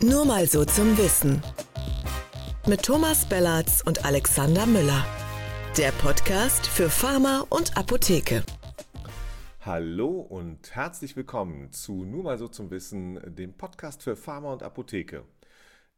Nur 0.00 0.24
mal 0.24 0.46
so 0.46 0.64
zum 0.64 0.96
Wissen. 0.96 1.42
Mit 2.68 2.84
Thomas 2.84 3.28
Bellatz 3.28 3.82
und 3.84 4.04
Alexander 4.04 4.64
Müller. 4.64 5.04
Der 5.76 5.90
Podcast 5.90 6.68
für 6.68 6.88
Pharma 6.88 7.44
und 7.50 7.76
Apotheke. 7.76 8.44
Hallo 9.62 10.20
und 10.20 10.72
herzlich 10.72 11.16
willkommen 11.16 11.72
zu 11.72 12.04
Nur 12.04 12.22
mal 12.22 12.38
so 12.38 12.46
zum 12.46 12.70
Wissen, 12.70 13.18
dem 13.34 13.54
Podcast 13.54 14.04
für 14.04 14.14
Pharma 14.14 14.52
und 14.52 14.62
Apotheke. 14.62 15.24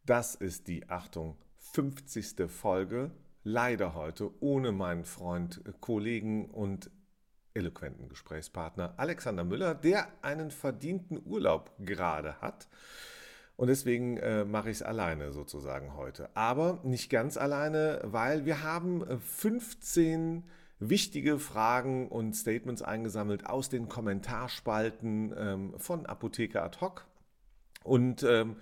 Das 0.07 0.35
ist 0.35 0.67
die, 0.69 0.89
Achtung, 0.89 1.37
50. 1.59 2.49
Folge. 2.51 3.11
Leider 3.45 3.95
heute 3.95 4.31
ohne 4.41 4.73
meinen 4.73 5.05
Freund, 5.05 5.61
Kollegen 5.83 6.47
und 6.47 6.91
eloquenten 7.53 8.09
Gesprächspartner 8.09 8.95
Alexander 8.97 9.45
Müller, 9.45 9.75
der 9.75 10.09
einen 10.23 10.51
verdienten 10.51 11.21
Urlaub 11.23 11.73
gerade 11.79 12.41
hat. 12.41 12.67
Und 13.61 13.67
deswegen 13.67 14.17
äh, 14.17 14.47
mache 14.47 14.71
ich 14.71 14.79
es 14.79 14.83
alleine 14.83 15.33
sozusagen 15.33 15.95
heute. 15.95 16.35
Aber 16.35 16.81
nicht 16.83 17.11
ganz 17.11 17.37
alleine, 17.37 18.01
weil 18.05 18.47
wir 18.47 18.63
haben 18.63 19.05
15 19.21 20.45
wichtige 20.79 21.39
Fragen 21.39 22.09
und 22.09 22.35
Statements 22.35 22.81
eingesammelt 22.81 23.45
aus 23.45 23.69
den 23.69 23.87
Kommentarspalten 23.87 25.35
ähm, 25.37 25.75
von 25.77 26.07
Apotheker 26.07 26.65
Ad 26.65 26.79
hoc. 26.81 27.05
Und 27.85 28.23
ähm, 28.23 28.57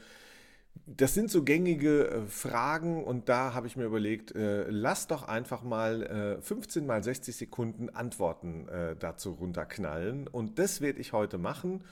das 0.84 1.14
sind 1.14 1.30
so 1.30 1.44
gängige 1.44 2.08
äh, 2.08 2.26
Fragen 2.26 3.04
und 3.04 3.28
da 3.28 3.54
habe 3.54 3.68
ich 3.68 3.76
mir 3.76 3.84
überlegt, 3.84 4.34
äh, 4.34 4.68
lass 4.68 5.06
doch 5.06 5.28
einfach 5.28 5.62
mal 5.62 6.38
äh, 6.40 6.42
15 6.42 6.84
mal 6.84 7.04
60 7.04 7.36
Sekunden 7.36 7.88
Antworten 7.88 8.66
äh, 8.66 8.96
dazu 8.96 9.30
runterknallen. 9.34 10.26
Und 10.26 10.58
das 10.58 10.80
werde 10.80 10.98
ich 10.98 11.12
heute 11.12 11.38
machen. 11.38 11.84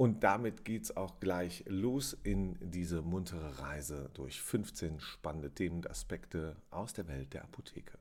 Und 0.00 0.24
damit 0.24 0.64
geht 0.64 0.84
es 0.84 0.96
auch 0.96 1.20
gleich 1.20 1.62
los 1.66 2.16
in 2.22 2.56
diese 2.58 3.02
muntere 3.02 3.58
Reise 3.58 4.08
durch 4.14 4.40
15 4.40 4.98
spannende 4.98 5.50
Themen 5.50 5.76
und 5.76 5.90
Aspekte 5.90 6.56
aus 6.70 6.94
der 6.94 7.06
Welt 7.06 7.34
der 7.34 7.44
Apotheke. 7.44 7.98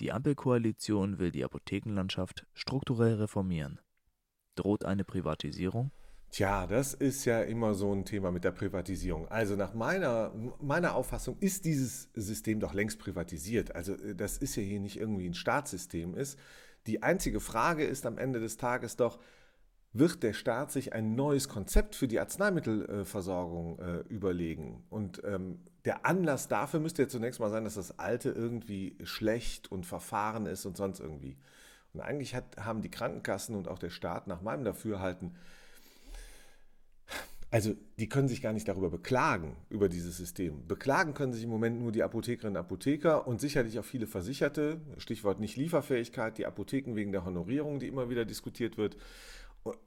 Die 0.00 0.12
Ampelkoalition 0.12 1.18
will 1.18 1.30
die 1.30 1.42
Apothekenlandschaft 1.42 2.46
strukturell 2.52 3.14
reformieren. 3.14 3.80
Droht 4.54 4.84
eine 4.84 5.02
Privatisierung? 5.02 5.92
Tja, 6.30 6.66
das 6.66 6.92
ist 6.92 7.24
ja 7.24 7.40
immer 7.40 7.72
so 7.72 7.90
ein 7.90 8.04
Thema 8.04 8.30
mit 8.30 8.44
der 8.44 8.52
Privatisierung. 8.52 9.26
Also 9.28 9.56
nach 9.56 9.72
meiner, 9.72 10.34
meiner 10.60 10.94
Auffassung 10.94 11.38
ist 11.40 11.64
dieses 11.64 12.10
System 12.12 12.60
doch 12.60 12.74
längst 12.74 12.98
privatisiert. 12.98 13.74
Also 13.74 13.94
äh, 13.94 14.14
das 14.14 14.36
ist 14.36 14.56
ja 14.56 14.62
hier 14.62 14.80
nicht 14.80 14.98
irgendwie 15.00 15.26
ein 15.26 15.32
Staatssystem 15.32 16.14
ist. 16.14 16.38
Die 16.86 17.02
einzige 17.02 17.40
Frage 17.40 17.84
ist 17.84 18.04
am 18.04 18.18
Ende 18.18 18.40
des 18.40 18.58
Tages 18.58 18.96
doch, 18.96 19.18
wird 19.92 20.22
der 20.22 20.32
Staat 20.32 20.70
sich 20.70 20.92
ein 20.92 21.14
neues 21.14 21.48
Konzept 21.48 21.96
für 21.96 22.06
die 22.06 22.20
Arzneimittelversorgung 22.20 23.78
äh, 23.80 23.98
überlegen. 24.08 24.84
Und 24.88 25.22
ähm, 25.24 25.60
der 25.84 26.06
Anlass 26.06 26.48
dafür 26.48 26.80
müsste 26.80 27.02
ja 27.02 27.08
zunächst 27.08 27.40
mal 27.40 27.50
sein, 27.50 27.64
dass 27.64 27.74
das 27.74 27.98
alte 27.98 28.30
irgendwie 28.30 28.96
schlecht 29.02 29.70
und 29.72 29.86
verfahren 29.86 30.46
ist 30.46 30.64
und 30.66 30.76
sonst 30.76 31.00
irgendwie. 31.00 31.36
Und 31.92 32.00
eigentlich 32.00 32.34
hat, 32.34 32.56
haben 32.58 32.82
die 32.82 32.90
Krankenkassen 32.90 33.56
und 33.56 33.66
auch 33.66 33.78
der 33.78 33.90
Staat 33.90 34.28
nach 34.28 34.42
meinem 34.42 34.64
Dafürhalten 34.64 35.34
also 37.50 37.74
die 37.98 38.08
können 38.08 38.28
sich 38.28 38.42
gar 38.42 38.52
nicht 38.52 38.68
darüber 38.68 38.90
beklagen, 38.90 39.56
über 39.70 39.88
dieses 39.88 40.16
System. 40.16 40.66
Beklagen 40.68 41.14
können 41.14 41.32
sich 41.32 41.42
im 41.42 41.50
Moment 41.50 41.80
nur 41.80 41.90
die 41.90 42.04
Apothekerinnen 42.04 42.56
und 42.56 42.60
Apotheker 42.60 43.26
und 43.26 43.40
sicherlich 43.40 43.78
auch 43.78 43.84
viele 43.84 44.06
Versicherte. 44.06 44.80
Stichwort 44.98 45.40
nicht 45.40 45.56
Lieferfähigkeit, 45.56 46.38
die 46.38 46.46
Apotheken 46.46 46.94
wegen 46.94 47.10
der 47.10 47.24
Honorierung, 47.24 47.80
die 47.80 47.88
immer 47.88 48.08
wieder 48.08 48.24
diskutiert 48.24 48.78
wird. 48.78 48.96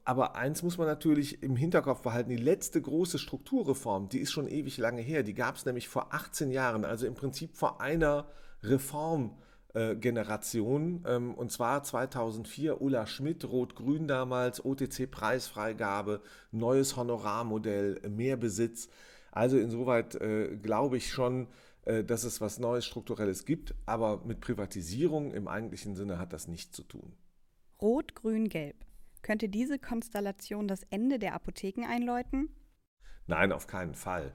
Aber 0.05 0.35
eins 0.35 0.61
muss 0.61 0.77
man 0.77 0.87
natürlich 0.87 1.41
im 1.41 1.55
Hinterkopf 1.55 2.01
behalten, 2.01 2.29
die 2.29 2.35
letzte 2.35 2.81
große 2.81 3.17
Strukturreform, 3.17 4.09
die 4.09 4.19
ist 4.19 4.31
schon 4.31 4.47
ewig 4.47 4.77
lange 4.77 5.01
her. 5.01 5.23
Die 5.23 5.33
gab 5.33 5.55
es 5.55 5.65
nämlich 5.65 5.87
vor 5.87 6.13
18 6.13 6.51
Jahren, 6.51 6.85
also 6.85 7.07
im 7.07 7.15
Prinzip 7.15 7.55
vor 7.55 7.81
einer 7.81 8.27
Reform 8.61 9.37
äh. 9.73 9.95
Ähm, 11.05 11.33
und 11.33 11.51
zwar 11.51 11.83
2004 11.83 12.81
Ulla 12.81 13.07
Schmidt, 13.07 13.43
Rot-Grün 13.45 14.07
damals, 14.07 14.63
OTC-Preisfreigabe, 14.63 16.21
neues 16.51 16.95
Honorarmodell, 16.95 17.99
mehr 18.07 18.37
Besitz. 18.37 18.89
Also 19.31 19.57
insoweit 19.57 20.13
äh, 20.15 20.55
glaube 20.57 20.97
ich 20.97 21.11
schon, 21.11 21.47
äh, 21.85 22.03
dass 22.03 22.23
es 22.23 22.39
was 22.39 22.59
Neues, 22.59 22.85
Strukturelles 22.85 23.45
gibt. 23.45 23.73
Aber 23.87 24.21
mit 24.25 24.41
Privatisierung 24.41 25.33
im 25.33 25.47
eigentlichen 25.47 25.95
Sinne 25.95 26.19
hat 26.19 26.33
das 26.33 26.47
nichts 26.47 26.75
zu 26.75 26.83
tun. 26.83 27.13
Rot, 27.81 28.13
Grün, 28.13 28.49
Gelb. 28.49 28.75
Könnte 29.23 29.49
diese 29.49 29.79
Konstellation 29.79 30.67
das 30.67 30.83
Ende 30.91 31.17
der 31.17 31.33
Apotheken 31.33 31.85
einläuten? 31.87 32.49
Nein, 33.25 33.51
auf 33.51 33.65
keinen 33.65 33.95
Fall. 33.95 34.33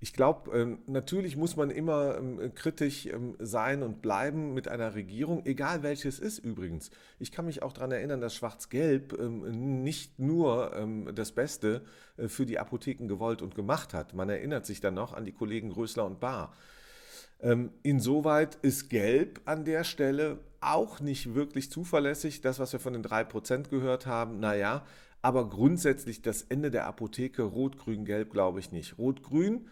Ich 0.00 0.12
glaube, 0.12 0.56
ähm, 0.56 0.78
natürlich 0.86 1.36
muss 1.36 1.56
man 1.56 1.70
immer 1.70 2.16
ähm, 2.18 2.54
kritisch 2.54 3.06
ähm, 3.06 3.34
sein 3.40 3.82
und 3.82 4.00
bleiben 4.00 4.54
mit 4.54 4.68
einer 4.68 4.94
Regierung, 4.94 5.44
egal 5.44 5.82
welches 5.82 6.20
ist 6.20 6.38
übrigens. 6.38 6.90
Ich 7.18 7.32
kann 7.32 7.46
mich 7.46 7.62
auch 7.62 7.72
daran 7.72 7.90
erinnern, 7.90 8.20
dass 8.20 8.36
Schwarz-Gelb 8.36 9.18
nicht 9.20 10.20
nur 10.20 11.10
das 11.12 11.32
Beste 11.32 11.82
äh, 12.16 12.28
für 12.28 12.46
die 12.46 12.60
Apotheken 12.60 13.08
gewollt 13.08 13.42
und 13.42 13.56
gemacht 13.56 13.92
hat. 13.92 14.14
Man 14.14 14.28
erinnert 14.28 14.66
sich 14.66 14.80
dann 14.80 14.94
noch 14.94 15.14
an 15.14 15.24
die 15.24 15.32
Kollegen 15.32 15.70
Größler 15.70 16.06
und 16.06 16.20
Bahr. 16.20 16.54
Insoweit 17.82 18.56
ist 18.62 18.90
Gelb 18.90 19.40
an 19.44 19.64
der 19.64 19.84
Stelle 19.84 20.40
auch 20.60 20.98
nicht 20.98 21.34
wirklich 21.34 21.70
zuverlässig. 21.70 22.40
Das, 22.40 22.58
was 22.58 22.72
wir 22.72 22.80
von 22.80 22.94
den 22.94 23.04
3% 23.04 23.68
gehört 23.68 24.06
haben, 24.06 24.40
naja, 24.40 24.84
aber 25.22 25.48
grundsätzlich 25.48 26.20
das 26.20 26.42
Ende 26.42 26.70
der 26.72 26.86
Apotheke 26.86 27.42
Rot, 27.42 27.78
Grün, 27.78 28.04
Gelb 28.04 28.32
glaube 28.32 28.58
ich 28.58 28.72
nicht. 28.72 28.98
Rot, 28.98 29.22
Grün 29.22 29.68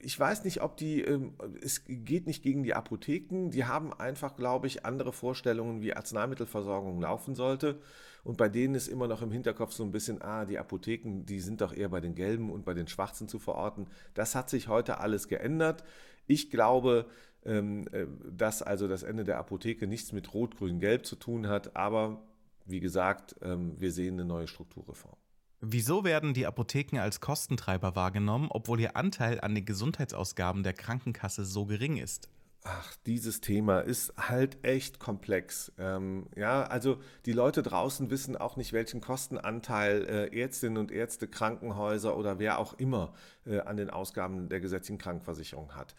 ich 0.00 0.18
weiß 0.18 0.44
nicht, 0.44 0.62
ob 0.62 0.76
die, 0.76 1.02
ähm, 1.02 1.34
es 1.62 1.84
geht 1.86 2.26
nicht 2.26 2.42
gegen 2.42 2.62
die 2.62 2.74
Apotheken, 2.74 3.50
die 3.50 3.64
haben 3.64 3.92
einfach, 3.92 4.36
glaube 4.36 4.66
ich, 4.66 4.84
andere 4.84 5.12
Vorstellungen, 5.12 5.82
wie 5.82 5.94
Arzneimittelversorgung 5.94 7.00
laufen 7.00 7.34
sollte. 7.34 7.80
Und 8.24 8.38
bei 8.38 8.48
denen 8.48 8.74
ist 8.74 8.88
immer 8.88 9.06
noch 9.06 9.22
im 9.22 9.30
Hinterkopf 9.30 9.72
so 9.72 9.84
ein 9.84 9.92
bisschen, 9.92 10.20
ah, 10.22 10.46
die 10.46 10.58
Apotheken, 10.58 11.24
die 11.26 11.40
sind 11.40 11.60
doch 11.60 11.74
eher 11.74 11.90
bei 11.90 12.00
den 12.00 12.14
Gelben 12.14 12.50
und 12.50 12.64
bei 12.64 12.74
den 12.74 12.88
Schwarzen 12.88 13.28
zu 13.28 13.38
verorten. 13.38 13.86
Das 14.14 14.34
hat 14.34 14.48
sich 14.50 14.68
heute 14.68 14.98
alles 14.98 15.28
geändert. 15.28 15.84
Ich 16.26 16.50
glaube, 16.50 17.06
ähm, 17.44 17.86
äh, 17.92 18.06
dass 18.30 18.62
also 18.62 18.88
das 18.88 19.02
Ende 19.02 19.24
der 19.24 19.38
Apotheke 19.38 19.86
nichts 19.86 20.12
mit 20.12 20.32
Rot, 20.32 20.56
Grün, 20.56 20.80
Gelb 20.80 21.04
zu 21.04 21.16
tun 21.16 21.48
hat. 21.48 21.76
Aber 21.76 22.22
wie 22.64 22.80
gesagt, 22.80 23.36
ähm, 23.42 23.78
wir 23.78 23.92
sehen 23.92 24.14
eine 24.14 24.24
neue 24.24 24.48
Strukturreform. 24.48 25.16
Wieso 25.60 26.04
werden 26.04 26.34
die 26.34 26.46
Apotheken 26.46 26.98
als 27.00 27.20
Kostentreiber 27.20 27.96
wahrgenommen, 27.96 28.48
obwohl 28.50 28.80
ihr 28.80 28.96
Anteil 28.96 29.40
an 29.40 29.54
den 29.54 29.64
Gesundheitsausgaben 29.64 30.62
der 30.62 30.74
Krankenkasse 30.74 31.44
so 31.44 31.66
gering 31.66 31.96
ist? 31.96 32.28
Ach, 32.66 32.96
dieses 33.04 33.42
Thema 33.42 33.80
ist 33.80 34.14
halt 34.16 34.64
echt 34.64 34.98
komplex. 34.98 35.70
Ähm, 35.78 36.28
ja, 36.34 36.62
also 36.62 36.98
die 37.26 37.32
Leute 37.32 37.62
draußen 37.62 38.08
wissen 38.08 38.38
auch 38.38 38.56
nicht, 38.56 38.72
welchen 38.72 39.02
Kostenanteil 39.02 40.02
äh, 40.08 40.40
Ärztinnen 40.40 40.78
und 40.78 40.90
Ärzte, 40.90 41.28
Krankenhäuser 41.28 42.16
oder 42.16 42.38
wer 42.38 42.58
auch 42.58 42.72
immer 42.78 43.12
äh, 43.44 43.60
an 43.60 43.76
den 43.76 43.90
Ausgaben 43.90 44.48
der 44.48 44.60
gesetzlichen 44.60 44.96
Krankenversicherung 44.96 45.76
hat. 45.76 45.94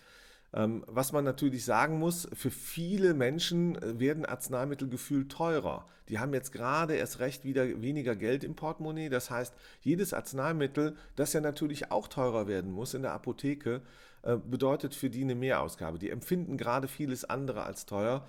Ähm, 0.56 0.84
was 0.88 1.12
man 1.12 1.24
natürlich 1.24 1.66
sagen 1.66 2.00
muss, 2.00 2.28
für 2.34 2.50
viele 2.50 3.14
Menschen 3.14 3.76
äh, 3.76 4.00
werden 4.00 4.26
Arzneimittel 4.26 4.90
gefühlt 4.90 5.32
teurer. 5.32 5.86
Die 6.10 6.18
haben 6.18 6.34
jetzt 6.34 6.52
gerade 6.52 6.96
erst 6.96 7.20
recht 7.20 7.44
wieder 7.46 7.82
weniger 7.82 8.16
Geld 8.16 8.44
im 8.44 8.56
Portemonnaie. 8.56 9.10
Das 9.10 9.30
heißt, 9.30 9.54
jedes 9.82 10.14
Arzneimittel, 10.14 10.96
das 11.16 11.34
ja 11.34 11.42
natürlich 11.42 11.92
auch 11.92 12.08
teurer 12.08 12.48
werden 12.48 12.72
muss 12.72 12.96
in 12.96 13.04
der 13.04 13.14
Apotheke, 13.14 13.82
äh, 14.26 14.38
bedeutet 14.38 14.96
für 14.96 15.10
die 15.10 15.22
eine 15.22 15.36
Mehrausgabe. 15.36 16.00
Die 16.00 16.10
empfinden 16.10 16.58
gerade 16.58 16.88
vieles 16.88 17.24
andere 17.26 17.64
als 17.64 17.86
teuer. 17.86 18.26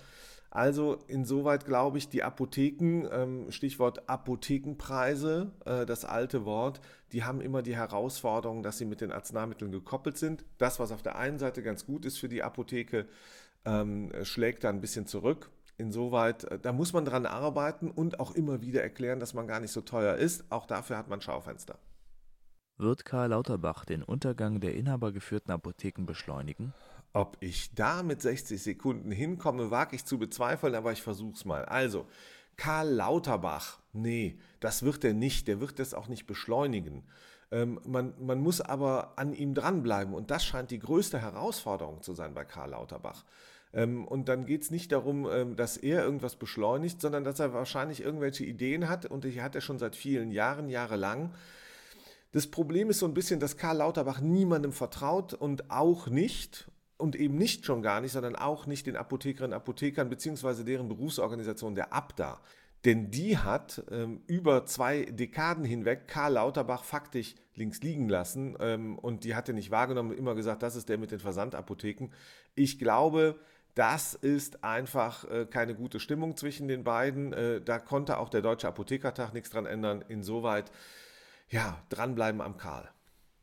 Also 0.51 0.99
insoweit 1.09 1.67
glaube 1.67 1.99
ich, 1.99 2.09
die 2.09 2.23
Apotheken, 2.23 3.07
ähm, 3.11 3.51
Stichwort 3.51 4.09
Apothekenpreise, 4.09 5.51
äh, 5.65 5.85
das 5.85 6.05
alte 6.05 6.45
Wort, 6.45 6.81
die 7.13 7.25
haben 7.25 7.41
immer 7.41 7.63
die 7.63 7.77
Herausforderung, 7.77 8.63
dass 8.63 8.79
sie 8.79 8.85
mit 8.85 9.01
den 9.01 9.13
Arzneimitteln 9.13 9.73
gekoppelt 9.73 10.17
sind. 10.17 10.45
Das, 10.59 10.79
was 10.79 10.93
auf 10.93 11.03
der 11.03 11.17
einen 11.17 11.39
Seite 11.39 11.63
ganz 11.63 11.85
gut 11.85 12.05
ist 12.05 12.19
für 12.19 12.29
die 12.29 12.43
Apotheke, 12.43 13.07
ähm, 13.65 14.13
schlägt 14.23 14.65
da 14.65 14.71
ein 14.71 14.81
bisschen 14.81 15.07
zurück. 15.07 15.51
Insoweit, 15.79 16.45
äh, 16.45 16.59
da 16.59 16.73
muss 16.73 16.93
man 16.93 17.05
dran 17.05 17.27
arbeiten 17.27 17.91
und 17.91 18.21
auch 18.21 18.35
immer 18.35 18.63
wieder 18.63 18.83
erklären, 18.83 19.21
dass 19.21 19.35
man 19.35 19.47
gar 19.47 19.61
nicht 19.61 19.73
so 19.73 19.83
teuer 19.83 20.15
ist. 20.17 20.51
Auch 20.51 20.67
dafür 20.67 20.97
hat 20.97 21.09
man 21.09 21.21
Schaufenster. 21.21 21.79
Wird 22.79 23.07
Karl 23.07 23.31
Lauterbach 23.31 23.87
den 23.87 24.03
Untergang 24.03 24.61
der 24.61 24.75
inhabergeführten 24.75 25.51
Apotheken 25.51 26.05
beschleunigen? 26.05 26.75
Ob 27.15 27.39
ich 27.41 27.75
da 27.75 28.03
mit 28.03 28.21
60 28.21 28.63
Sekunden 28.63 29.11
hinkomme, 29.11 29.71
wage 29.71 29.97
ich 29.97 30.05
zu 30.05 30.19
bezweifeln, 30.19 30.75
aber 30.75 30.93
ich 30.93 31.01
versuch's 31.01 31.47
mal. 31.47 31.65
Also, 31.65 32.07
Karl 32.59 32.91
Lauterbach, 32.91 33.79
nee, 33.95 34.39
das 34.61 34.83
wird 34.83 35.05
er 35.05 35.15
nicht, 35.15 35.49
der 35.49 35.59
wird 35.61 35.79
das 35.79 35.95
auch 35.95 36.09
nicht 36.09 36.27
beschleunigen. 36.27 37.05
Ähm, 37.51 37.81
man, 37.87 38.13
man 38.19 38.41
muss 38.41 38.61
aber 38.61 39.15
an 39.17 39.33
ihm 39.33 39.55
dranbleiben 39.55 40.13
und 40.13 40.31
das 40.31 40.45
scheint 40.45 40.71
die 40.71 40.79
größte 40.79 41.19
Herausforderung 41.19 42.03
zu 42.03 42.13
sein 42.13 42.35
bei 42.35 42.45
Karl 42.45 42.71
Lauterbach. 42.71 43.25
Ähm, 43.73 44.07
und 44.07 44.29
dann 44.29 44.45
geht 44.45 44.63
es 44.63 44.71
nicht 44.71 44.93
darum, 44.93 45.27
ähm, 45.31 45.57
dass 45.57 45.79
er 45.79 46.05
irgendwas 46.05 46.37
beschleunigt, 46.37 47.01
sondern 47.01 47.25
dass 47.25 47.41
er 47.41 47.55
wahrscheinlich 47.55 48.03
irgendwelche 48.03 48.45
Ideen 48.45 48.89
hat 48.89 49.07
und 49.07 49.25
die 49.25 49.41
hat 49.41 49.55
er 49.55 49.63
schon 49.63 49.79
seit 49.79 49.97
vielen 49.97 50.31
Jahren, 50.31 50.69
jahrelang 50.69 51.33
Das 52.37 52.47
Problem 52.47 52.91
ist 52.91 52.99
so 52.99 53.07
ein 53.07 53.15
bisschen, 53.15 53.41
dass 53.41 53.57
Karl 53.57 53.79
Lauterbach 53.79 54.21
niemandem 54.21 54.71
vertraut 54.71 55.33
und 55.33 55.71
auch 55.71 56.09
nicht, 56.09 56.71
und 56.99 57.17
eben 57.17 57.39
nicht 57.39 57.65
schon 57.65 57.81
gar 57.81 58.03
nicht, 58.03 58.13
sondern 58.13 58.37
auch 58.37 58.67
nicht 58.67 58.87
den 58.87 58.95
Apothekerinnen 58.95 59.55
und 59.55 59.57
Apothekern 59.57 60.11
beziehungsweise 60.11 60.63
deren 60.63 60.87
Berufsorganisation 60.87 61.75
der 61.75 61.95
ABDA. 61.95 62.39
Denn 62.85 63.11
die 63.11 63.39
hat 63.39 63.83
ähm, 63.91 64.21
über 64.27 64.67
zwei 64.67 65.07
Dekaden 65.07 65.65
hinweg 65.65 66.09
Karl 66.09 66.35
Lauterbach 66.35 66.85
faktisch 66.85 67.37
links 67.55 67.81
liegen 67.81 68.11
lassen 68.11 68.55
ähm, 68.61 68.99
und 68.99 69.25
die 69.25 69.35
hatte 69.35 69.55
nicht 69.55 69.71
wahrgenommen 69.71 70.13
immer 70.13 70.35
gesagt, 70.35 70.63
das 70.63 70.77
ist 70.77 70.91
der 70.91 70.99
mit 70.99 71.13
den 71.13 71.21
Versandapotheken. 71.21 72.11
Ich 72.55 72.79
glaube, 72.79 73.41
das 73.75 74.13
ist 74.13 74.63
einfach 74.63 75.25
äh, 75.31 75.47
keine 75.47 75.75
gute 75.75 76.01
Stimmung 76.01 76.37
zwischen 76.37 76.69
den 76.69 76.85
beiden. 76.85 77.33
Äh, 77.33 77.63
da 77.63 77.79
konnte 77.79 78.19
auch 78.19 78.29
der 78.29 78.43
Deutsche 78.43 78.69
Apothekertag 78.69 79.33
nichts 79.33 79.49
dran 79.49 79.65
ändern. 79.65 80.05
Insoweit, 80.07 80.71
ja, 81.49 81.83
dranbleiben 81.89 82.41
am 82.41 82.57
Karl. 82.57 82.91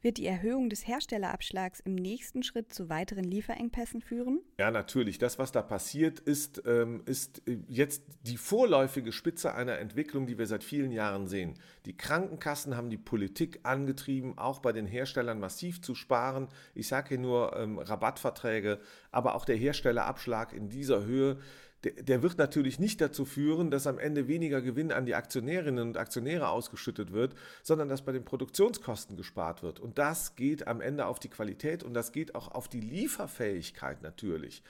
Wird 0.04 0.18
die 0.18 0.26
Erhöhung 0.26 0.70
des 0.70 0.86
Herstellerabschlags 0.86 1.80
im 1.80 1.96
nächsten 1.96 2.44
Schritt 2.44 2.74
zu 2.74 2.90
weiteren 2.90 3.24
Lieferengpässen 3.24 4.02
führen? 4.02 4.42
Ja, 4.60 4.70
natürlich. 4.70 5.18
Das, 5.18 5.40
was 5.40 5.54
da 5.54 5.62
passiert, 5.62 6.20
ist, 6.20 6.62
ähm, 6.66 7.04
ist 7.06 7.48
äh, 7.48 7.60
jetzt 7.70 8.04
die 8.24 8.36
vorläufige 8.36 9.14
Spitze 9.14 9.56
einer 9.56 9.80
Entwicklung, 9.80 10.28
die 10.28 10.38
wir 10.38 10.46
seit 10.46 10.66
vielen 10.66 10.92
Jahren 10.92 11.28
sehen. 11.28 11.54
Die 11.86 11.96
Krankenkassen 11.96 12.76
haben 12.76 12.90
die 12.90 12.98
Politik 12.98 13.62
angetrieben, 13.64 14.38
auch 14.38 14.60
bei 14.60 14.74
den 14.74 14.88
Herstellern 14.88 15.40
massiv 15.40 15.82
zu 15.82 15.96
sparen. 15.96 16.50
Ich 16.76 16.90
sage 16.90 17.08
hier 17.08 17.20
nur 17.20 17.56
ähm, 17.56 17.80
Rabattverträge, 17.80 18.82
aber 19.10 19.36
auch 19.36 19.46
der 19.46 19.56
Herstellerabschlag 19.56 20.52
in 20.52 20.68
dieser 20.68 21.06
Höhe 21.06 21.40
der, 21.84 22.24
wird 22.24 22.38
natürlich 22.38 22.80
nicht 22.80 23.02
dazu 23.02 23.26
führen, 23.26 23.70
dass 23.70 23.88
am 23.88 24.00
Ende 24.00 24.28
weniger 24.28 24.62
Gewinn 24.62 24.92
an 24.92 25.06
die 25.06 25.16
Aktionärinnen 25.16 25.88
und 25.88 25.98
Aktionäre 25.98 26.50
ausgeschüttet 26.50 27.12
wird, 27.12 27.36
sondern 27.62 27.90
dass 27.90 28.04
bei 28.04 28.12
den 28.12 28.26
Produktionskosten 28.26 29.18
gespart 29.18 29.64
wird. 29.64 29.80
Und 29.80 29.98
das 29.98 30.36
geht 30.36 30.68
am 30.68 30.82
Ende 30.82 31.06
auf 31.06 31.20
die 31.20 31.30
Qualität 31.30 31.84
und 31.84 31.94
das 31.94 32.12
geht 32.12 32.36
auch 32.36 32.50
auf 32.50 32.68
die 32.68 32.80
Lieferfähigkeit 32.80 34.02
natürlich. 34.02 34.64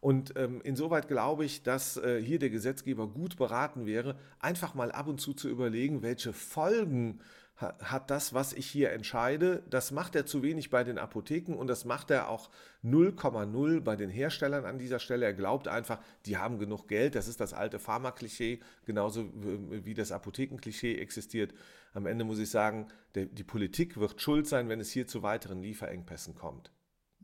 Und 0.00 0.32
ähm, 0.36 0.60
insoweit 0.64 1.08
glaube 1.08 1.44
ich, 1.44 1.62
dass 1.62 1.98
äh, 1.98 2.22
hier 2.22 2.38
der 2.38 2.50
Gesetzgeber 2.50 3.06
gut 3.06 3.36
beraten 3.36 3.84
wäre, 3.84 4.16
einfach 4.38 4.74
mal 4.74 4.92
ab 4.92 5.08
und 5.08 5.20
zu 5.20 5.34
zu 5.34 5.48
überlegen, 5.48 6.02
welche 6.02 6.32
Folgen 6.32 7.20
hat 7.60 8.10
das, 8.10 8.32
was 8.32 8.52
ich 8.52 8.66
hier 8.66 8.90
entscheide, 8.92 9.62
das 9.68 9.90
macht 9.90 10.16
er 10.16 10.24
zu 10.24 10.42
wenig 10.42 10.70
bei 10.70 10.82
den 10.82 10.98
Apotheken 10.98 11.54
und 11.54 11.66
das 11.66 11.84
macht 11.84 12.10
er 12.10 12.28
auch 12.28 12.50
0,0 12.82 13.80
bei 13.80 13.96
den 13.96 14.08
Herstellern 14.08 14.64
an 14.64 14.78
dieser 14.78 14.98
Stelle. 14.98 15.26
Er 15.26 15.34
glaubt 15.34 15.68
einfach, 15.68 16.00
die 16.24 16.38
haben 16.38 16.58
genug 16.58 16.88
Geld. 16.88 17.14
Das 17.14 17.28
ist 17.28 17.40
das 17.40 17.52
alte 17.52 17.78
Pharmaklischee, 17.78 18.60
genauso 18.86 19.30
wie 19.34 19.94
das 19.94 20.10
Apothekenklischee 20.10 20.96
existiert. 20.96 21.52
Am 21.92 22.06
Ende 22.06 22.24
muss 22.24 22.38
ich 22.38 22.50
sagen, 22.50 22.88
der, 23.14 23.26
die 23.26 23.44
Politik 23.44 23.98
wird 23.98 24.20
schuld 24.20 24.46
sein, 24.46 24.68
wenn 24.68 24.80
es 24.80 24.90
hier 24.90 25.06
zu 25.06 25.22
weiteren 25.22 25.62
Lieferengpässen 25.62 26.34
kommt. 26.34 26.72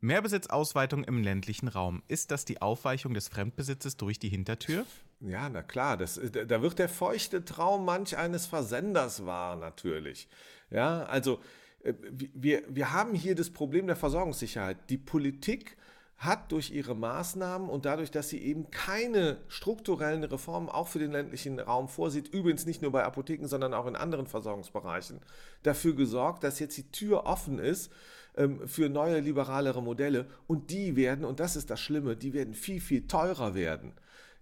Mehrbesitzausweitung 0.00 1.04
im 1.04 1.22
ländlichen 1.22 1.68
Raum. 1.68 2.02
Ist 2.08 2.30
das 2.30 2.44
die 2.44 2.60
Aufweichung 2.60 3.14
des 3.14 3.28
Fremdbesitzes 3.28 3.96
durch 3.96 4.18
die 4.18 4.28
Hintertür? 4.28 4.84
Ja, 5.20 5.48
na 5.48 5.62
klar, 5.62 5.96
das, 5.96 6.20
da 6.20 6.62
wird 6.62 6.78
der 6.78 6.88
feuchte 6.88 7.44
Traum 7.44 7.84
manch 7.84 8.16
eines 8.16 8.46
Versenders 8.46 9.24
wahr, 9.24 9.56
natürlich. 9.56 10.28
Ja, 10.70 11.04
also 11.04 11.40
äh, 11.82 11.94
wir, 12.10 12.62
wir 12.68 12.92
haben 12.92 13.14
hier 13.14 13.34
das 13.34 13.50
Problem 13.50 13.86
der 13.86 13.96
Versorgungssicherheit. 13.96 14.76
Die 14.90 14.98
Politik 14.98 15.76
hat 16.18 16.50
durch 16.50 16.70
ihre 16.70 16.94
Maßnahmen 16.94 17.68
und 17.68 17.84
dadurch, 17.84 18.10
dass 18.10 18.30
sie 18.30 18.42
eben 18.42 18.70
keine 18.70 19.36
strukturellen 19.48 20.24
Reformen 20.24 20.68
auch 20.68 20.88
für 20.88 20.98
den 20.98 21.12
ländlichen 21.12 21.60
Raum 21.60 21.88
vorsieht, 21.88 22.28
übrigens 22.28 22.64
nicht 22.64 22.80
nur 22.80 22.90
bei 22.90 23.04
Apotheken, 23.04 23.46
sondern 23.48 23.74
auch 23.74 23.86
in 23.86 23.96
anderen 23.96 24.26
Versorgungsbereichen, 24.26 25.20
dafür 25.62 25.94
gesorgt, 25.94 26.42
dass 26.42 26.58
jetzt 26.58 26.76
die 26.78 26.90
Tür 26.90 27.26
offen 27.26 27.58
ist 27.58 27.92
ähm, 28.36 28.66
für 28.66 28.88
neue, 28.88 29.20
liberalere 29.20 29.82
Modelle 29.82 30.26
und 30.46 30.70
die 30.70 30.96
werden, 30.96 31.24
und 31.24 31.38
das 31.38 31.54
ist 31.54 31.68
das 31.68 31.80
Schlimme, 31.80 32.16
die 32.16 32.32
werden 32.32 32.54
viel, 32.54 32.80
viel 32.80 33.06
teurer 33.06 33.54
werden. 33.54 33.92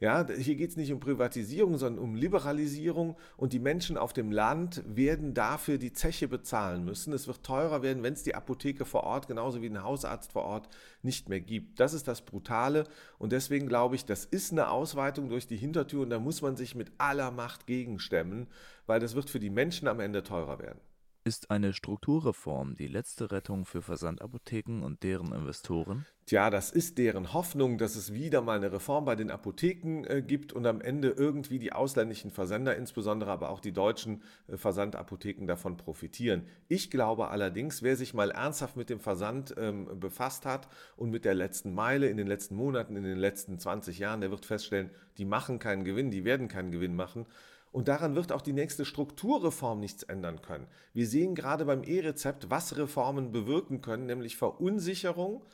Ja, 0.04 0.26
hier 0.28 0.56
geht 0.56 0.68
es 0.68 0.76
nicht 0.76 0.92
um 0.92 1.00
Privatisierung, 1.00 1.78
sondern 1.78 2.04
um 2.04 2.14
Liberalisierung 2.14 3.16
und 3.38 3.54
die 3.54 3.58
Menschen 3.58 3.96
auf 3.96 4.12
dem 4.12 4.30
Land 4.32 4.82
werden 4.86 5.32
dafür 5.32 5.78
die 5.78 5.94
Zeche 5.94 6.28
bezahlen 6.28 6.84
müssen. 6.84 7.14
Es 7.14 7.26
wird 7.26 7.42
teurer 7.42 7.80
werden, 7.80 8.02
wenn 8.02 8.12
es 8.12 8.22
die 8.22 8.34
Apotheke 8.34 8.84
vor 8.84 9.04
Ort, 9.04 9.28
genauso 9.28 9.62
wie 9.62 9.68
den 9.70 9.82
Hausarzt 9.82 10.32
vor 10.32 10.42
Ort, 10.42 10.68
nicht 11.00 11.30
mehr 11.30 11.40
gibt. 11.40 11.80
Das 11.80 11.94
ist 11.94 12.06
das 12.06 12.20
Brutale 12.20 12.84
und 13.16 13.32
deswegen 13.32 13.66
glaube 13.66 13.94
ich, 13.94 14.04
das 14.04 14.26
ist 14.26 14.52
eine 14.52 14.68
Ausweitung 14.68 15.30
durch 15.30 15.46
die 15.46 15.56
Hintertür 15.56 16.02
und 16.02 16.10
da 16.10 16.18
muss 16.18 16.42
man 16.42 16.54
sich 16.54 16.74
mit 16.74 16.92
aller 16.98 17.30
Macht 17.30 17.66
gegenstemmen, 17.66 18.48
weil 18.84 19.00
das 19.00 19.14
wird 19.14 19.30
für 19.30 19.40
die 19.40 19.48
Menschen 19.48 19.88
am 19.88 20.00
Ende 20.00 20.22
teurer 20.22 20.58
werden. 20.58 20.80
Ist 21.24 21.50
eine 21.50 21.72
Strukturreform 21.72 22.74
die 22.74 22.88
letzte 22.88 23.32
Rettung 23.32 23.64
für 23.64 23.80
Versandapotheken 23.80 24.82
und 24.82 25.02
deren 25.02 25.32
Investoren? 25.32 26.04
Tja, 26.26 26.48
das 26.48 26.70
ist 26.70 26.96
deren 26.96 27.34
Hoffnung, 27.34 27.76
dass 27.76 27.96
es 27.96 28.14
wieder 28.14 28.40
mal 28.40 28.56
eine 28.56 28.72
Reform 28.72 29.04
bei 29.04 29.14
den 29.14 29.30
Apotheken 29.30 30.04
äh, 30.06 30.22
gibt 30.22 30.54
und 30.54 30.64
am 30.64 30.80
Ende 30.80 31.10
irgendwie 31.10 31.58
die 31.58 31.74
ausländischen 31.74 32.30
Versender, 32.30 32.76
insbesondere 32.76 33.30
aber 33.30 33.50
auch 33.50 33.60
die 33.60 33.72
deutschen 33.72 34.22
äh, 34.48 34.56
Versandapotheken 34.56 35.46
davon 35.46 35.76
profitieren. 35.76 36.46
Ich 36.66 36.90
glaube 36.90 37.28
allerdings, 37.28 37.82
wer 37.82 37.94
sich 37.96 38.14
mal 38.14 38.30
ernsthaft 38.30 38.74
mit 38.74 38.88
dem 38.88 39.00
Versand 39.00 39.54
ähm, 39.58 40.00
befasst 40.00 40.46
hat 40.46 40.66
und 40.96 41.10
mit 41.10 41.26
der 41.26 41.34
letzten 41.34 41.74
Meile 41.74 42.08
in 42.08 42.16
den 42.16 42.26
letzten 42.26 42.56
Monaten, 42.56 42.96
in 42.96 43.04
den 43.04 43.18
letzten 43.18 43.58
20 43.58 43.98
Jahren, 43.98 44.22
der 44.22 44.30
wird 44.30 44.46
feststellen, 44.46 44.88
die 45.18 45.26
machen 45.26 45.58
keinen 45.58 45.84
Gewinn, 45.84 46.10
die 46.10 46.24
werden 46.24 46.48
keinen 46.48 46.70
Gewinn 46.70 46.96
machen. 46.96 47.26
Und 47.70 47.88
daran 47.88 48.14
wird 48.14 48.32
auch 48.32 48.40
die 48.40 48.54
nächste 48.54 48.86
Strukturreform 48.86 49.78
nichts 49.78 50.04
ändern 50.04 50.40
können. 50.40 50.68
Wir 50.94 51.06
sehen 51.06 51.34
gerade 51.34 51.66
beim 51.66 51.82
E-Rezept, 51.84 52.48
was 52.48 52.78
Reformen 52.78 53.30
bewirken 53.30 53.82
können, 53.82 54.06
nämlich 54.06 54.38
Verunsicherung 54.38 55.44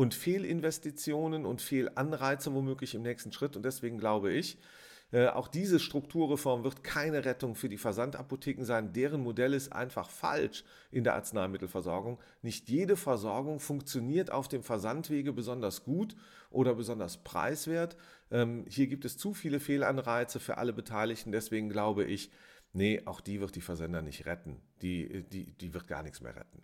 und 0.00 0.14
Fehlinvestitionen 0.14 1.44
und 1.44 1.60
Fehlanreize 1.60 2.54
womöglich 2.54 2.94
im 2.94 3.02
nächsten 3.02 3.32
Schritt. 3.32 3.54
Und 3.54 3.64
deswegen 3.66 3.98
glaube 3.98 4.32
ich, 4.32 4.56
äh, 5.12 5.26
auch 5.26 5.46
diese 5.46 5.78
Strukturreform 5.78 6.64
wird 6.64 6.82
keine 6.82 7.26
Rettung 7.26 7.54
für 7.54 7.68
die 7.68 7.76
Versandapotheken 7.76 8.64
sein. 8.64 8.94
Deren 8.94 9.20
Modell 9.22 9.52
ist 9.52 9.74
einfach 9.74 10.08
falsch 10.08 10.64
in 10.90 11.04
der 11.04 11.16
Arzneimittelversorgung. 11.16 12.18
Nicht 12.40 12.70
jede 12.70 12.96
Versorgung 12.96 13.60
funktioniert 13.60 14.32
auf 14.32 14.48
dem 14.48 14.62
Versandwege 14.62 15.34
besonders 15.34 15.84
gut 15.84 16.16
oder 16.48 16.74
besonders 16.74 17.22
preiswert. 17.22 17.98
Ähm, 18.30 18.64
hier 18.70 18.86
gibt 18.86 19.04
es 19.04 19.18
zu 19.18 19.34
viele 19.34 19.60
Fehlanreize 19.60 20.40
für 20.40 20.56
alle 20.56 20.72
Beteiligten. 20.72 21.30
Deswegen 21.30 21.68
glaube 21.68 22.04
ich, 22.04 22.30
nee, 22.72 23.02
auch 23.04 23.20
die 23.20 23.42
wird 23.42 23.54
die 23.54 23.60
Versender 23.60 24.00
nicht 24.00 24.24
retten. 24.24 24.62
Die, 24.80 25.24
die, 25.24 25.52
die 25.52 25.74
wird 25.74 25.88
gar 25.88 26.02
nichts 26.02 26.22
mehr 26.22 26.36
retten. 26.36 26.62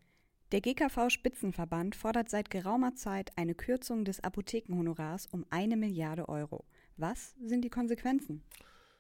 Der 0.52 0.60
GKV-Spitzenverband 0.60 1.96
fordert 1.96 2.31
seit 2.31 2.50
geraumer 2.50 2.94
Zeit 2.94 3.32
eine 3.35 3.56
Kürzung 3.56 4.04
des 4.04 4.23
Apothekenhonorars 4.23 5.26
um 5.26 5.44
eine 5.50 5.76
Milliarde 5.76 6.28
Euro. 6.28 6.64
Was 6.97 7.35
sind 7.44 7.64
die 7.64 7.68
Konsequenzen? 7.68 8.44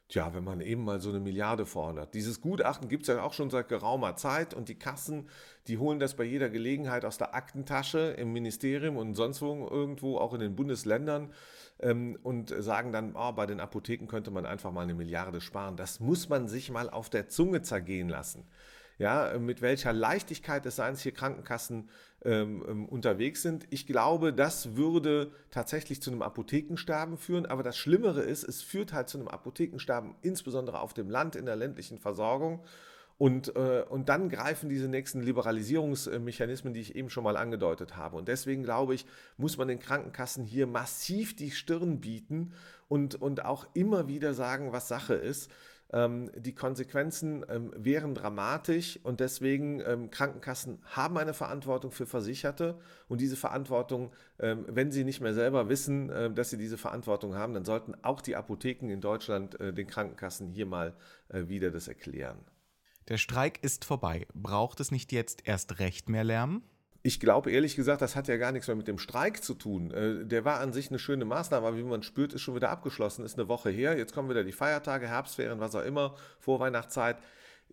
Tja, 0.08 0.34
wenn 0.34 0.42
man 0.42 0.60
eben 0.60 0.82
mal 0.82 1.00
so 1.00 1.10
eine 1.10 1.20
Milliarde 1.20 1.64
fordert. 1.64 2.14
Dieses 2.14 2.40
Gutachten 2.40 2.88
gibt 2.88 3.02
es 3.02 3.08
ja 3.08 3.22
auch 3.22 3.32
schon 3.32 3.50
seit 3.50 3.68
geraumer 3.68 4.16
Zeit 4.16 4.54
und 4.54 4.68
die 4.68 4.78
Kassen, 4.78 5.28
die 5.68 5.78
holen 5.78 6.00
das 6.00 6.16
bei 6.16 6.24
jeder 6.24 6.48
Gelegenheit 6.48 7.04
aus 7.04 7.16
der 7.16 7.32
Aktentasche 7.36 8.14
im 8.18 8.32
Ministerium 8.32 8.96
und 8.96 9.14
sonst 9.14 9.40
wo 9.40 9.68
irgendwo, 9.68 10.18
auch 10.18 10.34
in 10.34 10.40
den 10.40 10.56
Bundesländern 10.56 11.32
ähm, 11.78 12.18
und 12.24 12.52
sagen 12.58 12.90
dann, 12.90 13.14
oh, 13.14 13.32
bei 13.32 13.46
den 13.46 13.60
Apotheken 13.60 14.06
könnte 14.08 14.32
man 14.32 14.46
einfach 14.46 14.72
mal 14.72 14.82
eine 14.82 14.94
Milliarde 14.94 15.40
sparen. 15.40 15.76
Das 15.76 16.00
muss 16.00 16.28
man 16.28 16.48
sich 16.48 16.72
mal 16.72 16.90
auf 16.90 17.08
der 17.08 17.28
Zunge 17.28 17.62
zergehen 17.62 18.08
lassen 18.08 18.48
ja, 18.98 19.36
mit 19.38 19.60
welcher 19.60 19.92
Leichtigkeit 19.92 20.64
es 20.66 20.80
hier 21.02 21.12
Krankenkassen 21.12 21.88
ähm, 22.24 22.64
ähm, 22.66 22.86
unterwegs 22.86 23.42
sind. 23.42 23.66
Ich 23.70 23.86
glaube, 23.86 24.32
das 24.32 24.74
würde 24.74 25.30
tatsächlich 25.50 26.00
zu 26.00 26.10
einem 26.10 26.22
Apothekensterben 26.22 27.18
führen, 27.18 27.46
aber 27.46 27.62
das 27.62 27.76
Schlimmere 27.76 28.22
ist, 28.22 28.42
es 28.42 28.62
führt 28.62 28.92
halt 28.92 29.08
zu 29.08 29.18
einem 29.18 29.28
Apothekensterben, 29.28 30.14
insbesondere 30.22 30.80
auf 30.80 30.94
dem 30.94 31.10
Land 31.10 31.36
in 31.36 31.46
der 31.46 31.56
ländlichen 31.56 31.98
Versorgung. 31.98 32.64
Und, 33.18 33.56
äh, 33.56 33.82
und 33.88 34.08
dann 34.08 34.28
greifen 34.28 34.68
diese 34.68 34.88
nächsten 34.88 35.22
Liberalisierungsmechanismen, 35.22 36.74
die 36.74 36.80
ich 36.80 36.96
eben 36.96 37.08
schon 37.08 37.24
mal 37.24 37.36
angedeutet 37.36 37.96
habe. 37.96 38.16
Und 38.16 38.28
deswegen 38.28 38.62
glaube 38.62 38.94
ich, 38.94 39.06
muss 39.38 39.56
man 39.56 39.68
den 39.68 39.78
Krankenkassen 39.78 40.44
hier 40.44 40.66
massiv 40.66 41.34
die 41.34 41.50
Stirn 41.50 42.00
bieten 42.00 42.52
und, 42.88 43.14
und 43.14 43.44
auch 43.44 43.66
immer 43.72 44.08
wieder 44.08 44.34
sagen, 44.34 44.72
was 44.72 44.88
Sache 44.88 45.14
ist. 45.14 45.50
Ähm, 45.92 46.30
die 46.36 46.54
Konsequenzen 46.54 47.44
ähm, 47.48 47.72
wären 47.76 48.14
dramatisch 48.14 48.98
und 49.02 49.20
deswegen 49.20 49.80
ähm, 49.80 50.10
Krankenkassen 50.10 50.78
haben 50.84 51.16
eine 51.18 51.34
Verantwortung 51.34 51.90
für 51.90 52.06
Versicherte 52.06 52.78
und 53.08 53.20
diese 53.20 53.36
Verantwortung, 53.36 54.12
wenn 54.38 54.92
sie 54.92 55.04
nicht 55.04 55.20
mehr 55.20 55.32
selber 55.32 55.68
wissen, 55.68 56.34
dass 56.34 56.50
sie 56.50 56.58
diese 56.58 56.76
Verantwortung 56.76 57.34
haben, 57.34 57.54
dann 57.54 57.64
sollten 57.64 57.94
auch 58.02 58.20
die 58.20 58.36
Apotheken 58.36 58.90
in 58.90 59.00
Deutschland 59.00 59.58
äh, 59.60 59.72
den 59.72 59.86
Krankenkassen 59.86 60.50
hier 60.50 60.66
mal 60.66 60.94
äh, 61.28 61.48
wieder 61.48 61.70
das 61.70 61.88
erklären. 61.88 62.38
Der 63.08 63.18
Streik 63.18 63.62
ist 63.62 63.84
vorbei. 63.84 64.26
Braucht 64.34 64.80
es 64.80 64.90
nicht 64.90 65.12
jetzt 65.12 65.46
erst 65.46 65.78
recht 65.78 66.08
mehr 66.08 66.24
Lärm? 66.24 66.62
Ich 67.02 67.20
glaube 67.20 67.50
ehrlich 67.50 67.76
gesagt, 67.76 68.02
das 68.02 68.16
hat 68.16 68.28
ja 68.28 68.36
gar 68.36 68.52
nichts 68.52 68.66
mehr 68.66 68.76
mit 68.76 68.88
dem 68.88 68.98
Streik 68.98 69.42
zu 69.42 69.54
tun. 69.54 69.90
Äh, 69.92 70.24
der 70.24 70.44
war 70.44 70.60
an 70.60 70.72
sich 70.72 70.90
eine 70.90 70.98
schöne 70.98 71.24
Maßnahme, 71.24 71.66
aber 71.66 71.76
wie 71.76 71.82
man 71.82 72.02
spürt, 72.02 72.32
ist 72.32 72.42
schon 72.42 72.54
wieder 72.54 72.70
abgeschlossen, 72.70 73.24
ist 73.24 73.38
eine 73.38 73.48
Woche 73.48 73.70
her. 73.70 73.96
Jetzt 73.96 74.14
kommen 74.14 74.28
wieder 74.28 74.44
die 74.44 74.52
Feiertage, 74.52 75.08
Herbstferien, 75.08 75.60
was 75.60 75.74
auch 75.74 75.84
immer, 75.84 76.16
Vorweihnachtszeit. 76.40 77.18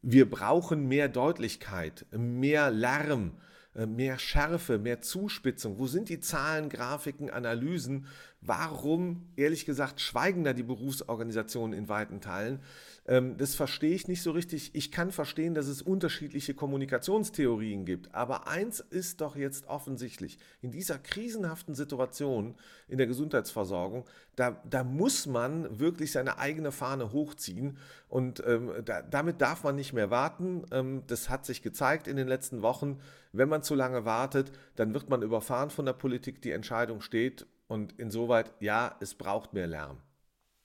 Wir 0.02 0.30
brauchen 0.30 0.88
mehr 0.88 1.08
Deutlichkeit, 1.08 2.06
mehr 2.12 2.70
Lärm, 2.70 3.38
äh, 3.76 3.86
mehr 3.86 4.20
Schärfe, 4.20 4.78
mehr 4.78 5.02
Zuspitzung? 5.02 5.80
Wo 5.80 5.88
sind 5.88 6.10
die 6.10 6.20
Zahlen, 6.20 6.70
Grafiken, 6.70 7.30
Analysen? 7.30 8.06
Warum, 8.42 9.30
ehrlich 9.36 9.66
gesagt, 9.66 10.02
schweigen 10.02 10.44
da 10.44 10.54
die 10.54 10.64
Berufsorganisationen 10.64 11.78
in 11.78 11.90
weiten 11.90 12.22
Teilen? 12.22 12.60
Ähm, 13.06 13.38
das 13.38 13.56
verstehe 13.56 13.94
ich 13.94 14.08
nicht 14.08 14.22
so 14.22 14.32
richtig. 14.32 14.74
Ich 14.76 14.92
kann 14.92 15.12
verstehen, 15.12 15.54
dass 15.54 15.68
es 15.68 15.82
unterschiedliche 15.82 16.54
Kommunikationstheorien 16.54 17.86
gibt. 17.86 18.14
Aber 18.16 18.48
eins 18.48 18.80
ist 18.80 19.22
doch 19.22 19.36
jetzt 19.36 19.68
offensichtlich. 19.68 20.38
In 20.62 20.72
dieser 20.72 20.98
krisenhaften 21.00 21.76
Situation 21.76 22.56
in 22.88 22.98
der 22.98 23.08
Gesundheitsversorgung, 23.08 24.06
da, 24.36 24.62
da 24.70 24.84
muss 24.84 25.26
man 25.26 25.80
wirklich 25.80 26.12
seine 26.12 26.38
eigene 26.38 26.72
Fahne 26.72 27.12
hochziehen. 27.12 27.78
Und 28.08 28.42
ähm, 28.46 28.72
da, 28.86 29.02
damit 29.02 29.42
darf 29.42 29.64
man 29.64 29.76
nicht 29.76 29.94
mehr 29.94 30.10
warten. 30.10 30.64
Ähm, 30.72 31.04
das 31.08 31.30
hat 31.30 31.46
sich 31.46 31.62
gezeigt 31.62 32.08
in 32.08 32.16
den 32.16 32.28
letzten 32.28 32.62
Wochen. 32.62 33.00
Wenn 33.34 33.50
man 33.50 33.64
zu 33.64 33.76
lange 33.76 34.06
wartet, 34.06 34.52
dann 34.76 34.94
wird 34.94 35.10
man 35.10 35.24
überfahren 35.24 35.72
von 35.72 35.86
der 35.86 35.94
Politik. 35.94 36.42
Die 36.42 36.52
Entscheidung 36.52 37.02
steht. 37.02 37.46
Und 37.68 37.94
insoweit, 38.00 38.54
ja, 38.60 38.96
es 39.00 39.16
braucht 39.16 39.54
mehr 39.54 39.68
Lärm. 39.68 39.98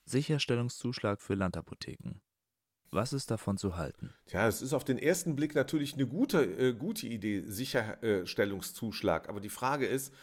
Sicherstellungszuschlag 0.05 1.21
für 1.21 1.33
Landapotheken. 1.33 2.19
Was 2.91 3.13
ist 3.13 3.29
davon 3.29 3.57
zu 3.57 3.77
halten? 3.77 4.13
Tja, 4.25 4.47
es 4.47 4.61
ist 4.61 4.73
auf 4.73 4.83
den 4.83 4.97
ersten 4.97 5.35
Blick 5.35 5.53
natürlich 5.53 5.93
eine 5.93 6.07
gute, 6.07 6.43
äh, 6.43 6.73
gute 6.73 7.07
Idee, 7.07 7.43
Sicherstellungszuschlag. 7.45 9.29
Aber 9.29 9.39
die 9.39 9.49
Frage 9.49 9.85
ist, 9.85 10.13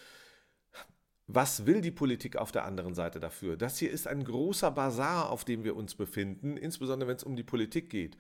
was 1.29 1.67
will 1.67 1.81
die 1.81 1.91
Politik 1.91 2.37
auf 2.37 2.53
der 2.53 2.65
anderen 2.65 2.95
Seite 2.95 3.19
dafür? 3.21 3.57
Das 3.57 3.79
hier 3.79 3.91
ist 3.91 4.07
ein 4.07 4.25
großer 4.25 4.71
Bazar, 4.71 5.31
auf 5.31 5.45
dem 5.45 5.65
wir 5.65 5.77
uns 5.77 5.95
befinden, 5.95 6.57
insbesondere 6.57 7.09
wenn 7.09 7.17
es 7.17 7.25
um 7.25 7.37
die 7.37 7.43
Politik 7.43 7.91
geht. 7.91 8.17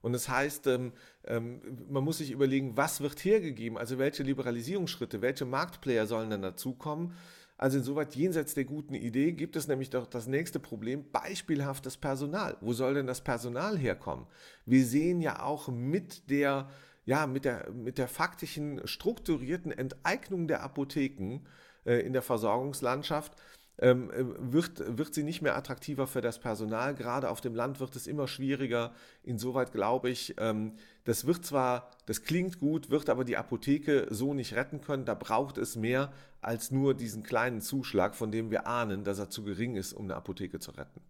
Und 0.00 0.12
das 0.12 0.28
heißt, 0.28 0.66
ähm, 0.68 0.92
ähm, 1.24 1.60
man 1.88 2.04
muss 2.04 2.18
sich 2.18 2.30
überlegen, 2.30 2.76
was 2.76 3.00
wird 3.00 3.24
hergegeben, 3.24 3.78
also 3.78 3.98
welche 3.98 4.22
Liberalisierungsschritte, 4.22 5.22
welche 5.22 5.44
Marktplayer 5.44 6.06
sollen 6.06 6.30
dann 6.30 6.42
dazukommen. 6.42 7.14
Also 7.58 7.78
insoweit 7.78 8.14
jenseits 8.14 8.54
der 8.54 8.64
guten 8.64 8.94
Idee 8.94 9.32
gibt 9.32 9.56
es 9.56 9.66
nämlich 9.66 9.90
doch 9.90 10.06
das 10.06 10.28
nächste 10.28 10.60
Problem, 10.60 11.04
beispielhaftes 11.10 11.96
Personal. 11.96 12.56
Wo 12.60 12.72
soll 12.72 12.94
denn 12.94 13.08
das 13.08 13.20
Personal 13.20 13.76
herkommen? 13.76 14.26
Wir 14.64 14.86
sehen 14.86 15.20
ja 15.20 15.42
auch 15.42 15.66
mit 15.66 16.30
der, 16.30 16.70
ja, 17.04 17.26
mit 17.26 17.44
der, 17.44 17.70
mit 17.72 17.98
der 17.98 18.06
faktischen 18.06 18.86
strukturierten 18.86 19.72
Enteignung 19.72 20.46
der 20.46 20.62
Apotheken 20.62 21.40
äh, 21.84 22.00
in 22.06 22.12
der 22.12 22.22
Versorgungslandschaft, 22.22 23.32
ähm, 23.80 24.10
äh, 24.10 24.24
wird, 24.52 24.98
wird 24.98 25.14
sie 25.14 25.22
nicht 25.22 25.42
mehr 25.42 25.56
attraktiver 25.56 26.06
für 26.06 26.20
das 26.20 26.38
Personal. 26.38 26.94
Gerade 26.94 27.30
auf 27.30 27.40
dem 27.40 27.54
Land 27.54 27.80
wird 27.80 27.94
es 27.96 28.06
immer 28.06 28.28
schwieriger. 28.28 28.92
Insoweit 29.22 29.72
glaube 29.72 30.10
ich, 30.10 30.34
ähm, 30.38 30.72
das 31.04 31.26
wird 31.26 31.44
zwar, 31.44 31.90
das 32.06 32.22
klingt 32.22 32.58
gut, 32.58 32.90
wird 32.90 33.08
aber 33.08 33.24
die 33.24 33.36
Apotheke 33.36 34.06
so 34.10 34.34
nicht 34.34 34.54
retten 34.54 34.80
können. 34.80 35.04
Da 35.04 35.14
braucht 35.14 35.58
es 35.58 35.76
mehr 35.76 36.12
als 36.40 36.70
nur 36.70 36.94
diesen 36.94 37.22
kleinen 37.22 37.60
Zuschlag, 37.60 38.14
von 38.14 38.30
dem 38.30 38.50
wir 38.50 38.66
ahnen, 38.66 39.04
dass 39.04 39.18
er 39.18 39.30
zu 39.30 39.44
gering 39.44 39.76
ist, 39.76 39.92
um 39.92 40.04
eine 40.04 40.16
Apotheke 40.16 40.58
zu 40.58 40.72
retten. 40.72 41.00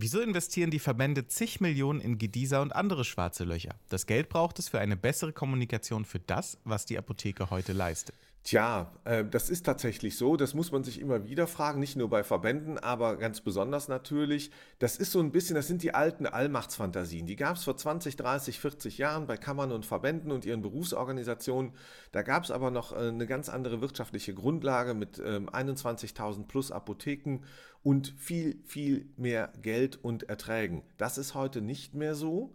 Wieso 0.00 0.20
investieren 0.20 0.70
die 0.70 0.78
Verbände 0.78 1.26
zig 1.26 1.60
Millionen 1.60 2.00
in 2.00 2.18
Gedieser 2.18 2.62
und 2.62 2.72
andere 2.72 3.04
schwarze 3.04 3.42
Löcher? 3.42 3.74
Das 3.88 4.06
Geld 4.06 4.28
braucht 4.28 4.60
es 4.60 4.68
für 4.68 4.78
eine 4.78 4.96
bessere 4.96 5.32
Kommunikation 5.32 6.04
für 6.04 6.20
das, 6.20 6.58
was 6.62 6.86
die 6.86 6.96
Apotheke 6.96 7.50
heute 7.50 7.72
leistet. 7.72 8.14
Tja, 8.48 8.90
äh, 9.04 9.26
das 9.26 9.50
ist 9.50 9.66
tatsächlich 9.66 10.16
so. 10.16 10.38
Das 10.38 10.54
muss 10.54 10.72
man 10.72 10.82
sich 10.82 11.02
immer 11.02 11.26
wieder 11.26 11.46
fragen, 11.46 11.80
nicht 11.80 11.96
nur 11.96 12.08
bei 12.08 12.24
Verbänden, 12.24 12.78
aber 12.78 13.18
ganz 13.18 13.42
besonders 13.42 13.88
natürlich. 13.88 14.50
Das 14.78 14.96
ist 14.96 15.12
so 15.12 15.20
ein 15.20 15.32
bisschen, 15.32 15.54
das 15.54 15.66
sind 15.66 15.82
die 15.82 15.92
alten 15.92 16.24
Allmachtsfantasien. 16.24 17.26
Die 17.26 17.36
gab 17.36 17.56
es 17.56 17.64
vor 17.64 17.76
20, 17.76 18.16
30, 18.16 18.58
40 18.58 18.96
Jahren 18.96 19.26
bei 19.26 19.36
Kammern 19.36 19.70
und 19.70 19.84
Verbänden 19.84 20.32
und 20.32 20.46
ihren 20.46 20.62
Berufsorganisationen. 20.62 21.74
Da 22.10 22.22
gab 22.22 22.44
es 22.44 22.50
aber 22.50 22.70
noch 22.70 22.92
äh, 22.92 23.08
eine 23.08 23.26
ganz 23.26 23.50
andere 23.50 23.82
wirtschaftliche 23.82 24.32
Grundlage 24.32 24.94
mit 24.94 25.18
21.000 25.18 26.36
ähm, 26.38 26.48
plus 26.48 26.72
Apotheken 26.72 27.40
und 27.82 28.14
viel, 28.16 28.62
viel 28.64 29.10
mehr 29.18 29.52
Geld 29.60 30.02
und 30.02 30.30
Erträgen. 30.30 30.84
Das 30.96 31.18
ist 31.18 31.34
heute 31.34 31.60
nicht 31.60 31.94
mehr 31.94 32.14
so. 32.14 32.54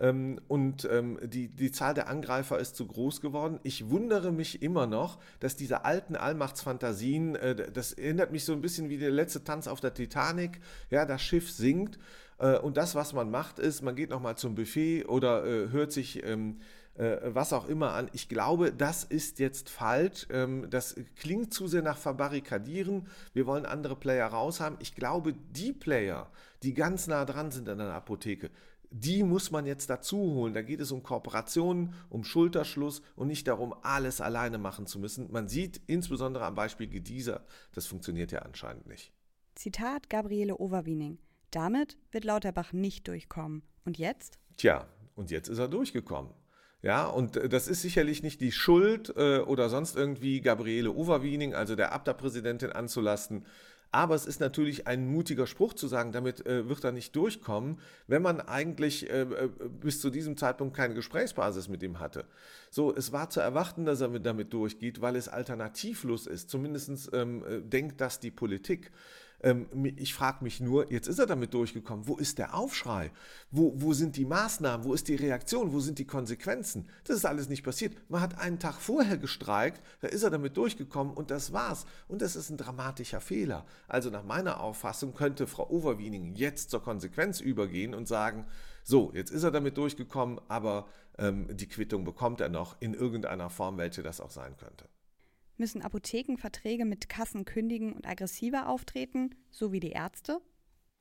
Ähm, 0.00 0.40
und 0.48 0.88
ähm, 0.90 1.18
die, 1.22 1.48
die 1.48 1.70
Zahl 1.70 1.92
der 1.92 2.08
Angreifer 2.08 2.58
ist 2.58 2.74
zu 2.74 2.86
groß 2.86 3.20
geworden. 3.20 3.60
Ich 3.62 3.90
wundere 3.90 4.32
mich 4.32 4.62
immer 4.62 4.86
noch, 4.86 5.18
dass 5.40 5.56
diese 5.56 5.84
alten 5.84 6.16
Allmachtsfantasien, 6.16 7.36
äh, 7.36 7.70
das 7.70 7.92
erinnert 7.92 8.32
mich 8.32 8.44
so 8.44 8.52
ein 8.52 8.62
bisschen 8.62 8.88
wie 8.88 8.96
der 8.96 9.10
letzte 9.10 9.44
Tanz 9.44 9.68
auf 9.68 9.80
der 9.80 9.92
Titanic, 9.92 10.60
ja, 10.88 11.04
das 11.04 11.20
Schiff 11.20 11.50
sinkt 11.50 11.98
äh, 12.38 12.58
und 12.58 12.78
das, 12.78 12.94
was 12.94 13.12
man 13.12 13.30
macht, 13.30 13.58
ist, 13.58 13.82
man 13.82 13.94
geht 13.94 14.08
nochmal 14.08 14.36
zum 14.36 14.54
Buffet 14.54 15.04
oder 15.04 15.44
äh, 15.44 15.68
hört 15.68 15.92
sich 15.92 16.24
ähm, 16.24 16.60
was 16.96 17.54
auch 17.54 17.66
immer 17.66 17.94
an. 17.94 18.10
Ich 18.12 18.28
glaube, 18.28 18.72
das 18.72 19.04
ist 19.04 19.38
jetzt 19.38 19.70
falsch. 19.70 20.26
das 20.68 20.96
klingt 21.16 21.54
zu 21.54 21.66
sehr 21.66 21.80
nach 21.80 21.96
Verbarrikadieren. 21.96 23.06
Wir 23.32 23.46
wollen 23.46 23.64
andere 23.64 23.96
Player 23.96 24.26
raushaben. 24.26 24.76
Ich 24.82 24.94
glaube, 24.94 25.32
die 25.32 25.72
Player, 25.72 26.30
die 26.62 26.74
ganz 26.74 27.06
nah 27.06 27.24
dran 27.24 27.52
sind 27.52 27.70
an 27.70 27.80
einer 27.80 27.94
Apotheke, 27.94 28.50
die 28.90 29.22
muss 29.22 29.50
man 29.50 29.66
jetzt 29.66 29.88
dazu 29.88 30.18
holen. 30.18 30.52
Da 30.52 30.62
geht 30.62 30.80
es 30.80 30.90
um 30.90 31.02
Kooperationen, 31.02 31.94
um 32.08 32.24
Schulterschluss 32.24 33.02
und 33.14 33.28
nicht 33.28 33.46
darum, 33.46 33.74
alles 33.82 34.20
alleine 34.20 34.58
machen 34.58 34.86
zu 34.86 34.98
müssen. 34.98 35.30
Man 35.30 35.48
sieht 35.48 35.80
insbesondere 35.86 36.44
am 36.44 36.54
Beispiel 36.54 36.88
Gedieser, 36.88 37.44
das 37.72 37.86
funktioniert 37.86 38.32
ja 38.32 38.40
anscheinend 38.40 38.86
nicht. 38.86 39.12
Zitat 39.54 40.10
Gabriele 40.10 40.58
Overwiening. 40.58 41.18
Damit 41.50 41.98
wird 42.10 42.24
Lauterbach 42.24 42.72
nicht 42.72 43.06
durchkommen. 43.08 43.62
Und 43.84 43.98
jetzt? 43.98 44.38
Tja, 44.56 44.86
und 45.14 45.30
jetzt 45.30 45.48
ist 45.48 45.58
er 45.58 45.68
durchgekommen. 45.68 46.32
Ja, 46.82 47.06
und 47.06 47.36
äh, 47.36 47.48
das 47.48 47.68
ist 47.68 47.82
sicherlich 47.82 48.22
nicht 48.22 48.40
die 48.40 48.52
Schuld 48.52 49.12
äh, 49.16 49.40
oder 49.40 49.68
sonst 49.68 49.96
irgendwie 49.96 50.40
Gabriele 50.40 50.90
Overwiening, 50.90 51.54
also 51.54 51.76
der 51.76 51.92
Abda-Präsidentin, 51.92 52.72
anzulasten. 52.72 53.44
Aber 53.92 54.14
es 54.14 54.26
ist 54.26 54.40
natürlich 54.40 54.86
ein 54.86 55.08
mutiger 55.08 55.46
Spruch 55.46 55.74
zu 55.74 55.88
sagen, 55.88 56.12
damit 56.12 56.46
äh, 56.46 56.68
wird 56.68 56.84
er 56.84 56.92
nicht 56.92 57.16
durchkommen, 57.16 57.80
wenn 58.06 58.22
man 58.22 58.40
eigentlich 58.40 59.10
äh, 59.10 59.22
äh, 59.22 59.48
bis 59.80 60.00
zu 60.00 60.10
diesem 60.10 60.36
Zeitpunkt 60.36 60.76
keine 60.76 60.94
Gesprächsbasis 60.94 61.68
mit 61.68 61.82
ihm 61.82 61.98
hatte. 61.98 62.24
So, 62.70 62.94
es 62.94 63.10
war 63.10 63.30
zu 63.30 63.40
erwarten, 63.40 63.84
dass 63.84 64.00
er 64.00 64.08
damit 64.20 64.52
durchgeht, 64.52 65.00
weil 65.00 65.16
es 65.16 65.28
alternativlos 65.28 66.26
ist. 66.26 66.50
Zumindest 66.50 67.10
ähm, 67.12 67.44
äh, 67.44 67.60
denkt 67.62 68.00
das 68.00 68.20
die 68.20 68.30
Politik. 68.30 68.92
Ähm, 69.42 69.66
ich 69.96 70.14
frage 70.14 70.44
mich 70.44 70.60
nur, 70.60 70.90
jetzt 70.92 71.08
ist 71.08 71.18
er 71.18 71.26
damit 71.26 71.54
durchgekommen, 71.54 72.06
wo 72.06 72.16
ist 72.16 72.38
der 72.38 72.54
Aufschrei? 72.54 73.10
Wo, 73.50 73.72
wo 73.76 73.92
sind 73.92 74.16
die 74.16 74.24
Maßnahmen? 74.24 74.84
Wo 74.84 74.94
ist 74.94 75.08
die 75.08 75.14
Reaktion? 75.14 75.72
Wo 75.72 75.80
sind 75.80 75.98
die 75.98 76.06
Konsequenzen? 76.06 76.88
Das 77.04 77.16
ist 77.16 77.24
alles 77.24 77.48
nicht 77.48 77.64
passiert. 77.64 77.96
Man 78.08 78.20
hat 78.20 78.38
einen 78.38 78.58
Tag 78.58 78.74
vorher 78.74 79.16
gestreikt, 79.16 79.80
da 80.00 80.08
ist 80.08 80.22
er 80.22 80.30
damit 80.30 80.56
durchgekommen 80.56 81.14
und 81.14 81.30
das 81.30 81.52
war's. 81.52 81.86
Und 82.08 82.22
das 82.22 82.36
ist 82.36 82.50
ein 82.50 82.56
dramatischer 82.56 83.20
Fehler. 83.20 83.64
Also 83.88 84.10
nach 84.10 84.24
meiner 84.24 84.60
Auffassung 84.60 85.14
könnte 85.14 85.46
Frau 85.46 85.68
Overwiening 85.70 86.34
jetzt 86.34 86.70
zur 86.70 86.82
Konsequenz 86.82 87.40
übergehen 87.40 87.94
und 87.94 88.08
sagen, 88.08 88.46
so, 88.82 89.12
jetzt 89.14 89.30
ist 89.30 89.42
er 89.42 89.50
damit 89.50 89.76
durchgekommen, 89.76 90.40
aber 90.48 90.88
ähm, 91.18 91.46
die 91.56 91.68
Quittung 91.68 92.04
bekommt 92.04 92.40
er 92.40 92.48
noch 92.48 92.76
in 92.80 92.94
irgendeiner 92.94 93.50
Form, 93.50 93.78
welche 93.78 94.02
das 94.02 94.20
auch 94.20 94.30
sein 94.30 94.56
könnte. 94.56 94.86
Müssen 95.60 95.82
Apotheken 95.82 96.38
Verträge 96.38 96.86
mit 96.86 97.08
Kassen 97.10 97.44
kündigen 97.44 97.92
und 97.92 98.08
aggressiver 98.08 98.66
auftreten, 98.66 99.34
so 99.50 99.72
wie 99.72 99.78
die 99.78 99.90
Ärzte? 99.90 100.40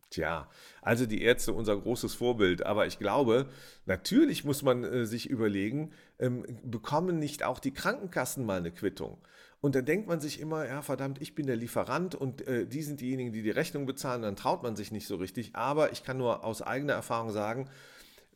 Tja, 0.10 0.50
also 0.82 1.06
die 1.06 1.22
Ärzte 1.22 1.54
unser 1.54 1.78
großes 1.78 2.14
Vorbild, 2.16 2.66
aber 2.66 2.86
ich 2.86 3.00
glaube, 3.00 3.48
natürlich 3.86 4.44
muss 4.44 4.62
man 4.62 4.84
äh, 4.84 5.06
sich 5.06 5.30
überlegen, 5.30 5.92
ähm, 6.20 6.46
bekommen 6.64 7.20
nicht 7.20 7.44
auch 7.44 7.60
die 7.60 7.74
Krankenkassen 7.74 8.46
mal 8.46 8.58
eine 8.58 8.72
Quittung? 8.72 9.18
Und 9.62 9.76
dann 9.76 9.86
denkt 9.86 10.08
man 10.08 10.20
sich 10.20 10.40
immer, 10.40 10.68
ja 10.68 10.82
verdammt, 10.82 11.22
ich 11.22 11.36
bin 11.36 11.48
der 11.48 11.56
Lieferant 11.56 12.16
und 12.16 12.46
äh, 12.48 12.66
die 12.66 12.82
sind 12.82 13.02
diejenigen, 13.02 13.32
die 13.32 13.44
die 13.44 13.52
Rechnung 13.52 13.86
bezahlen, 13.86 14.24
dann 14.24 14.36
traut 14.36 14.64
man 14.64 14.76
sich 14.76 14.92
nicht 14.92 15.08
so 15.08 15.16
richtig. 15.18 15.56
Aber 15.56 15.92
ich 15.92 16.04
kann 16.04 16.18
nur 16.18 16.44
aus 16.44 16.62
eigener 16.62 16.94
Erfahrung 16.94 17.32
sagen, 17.32 17.70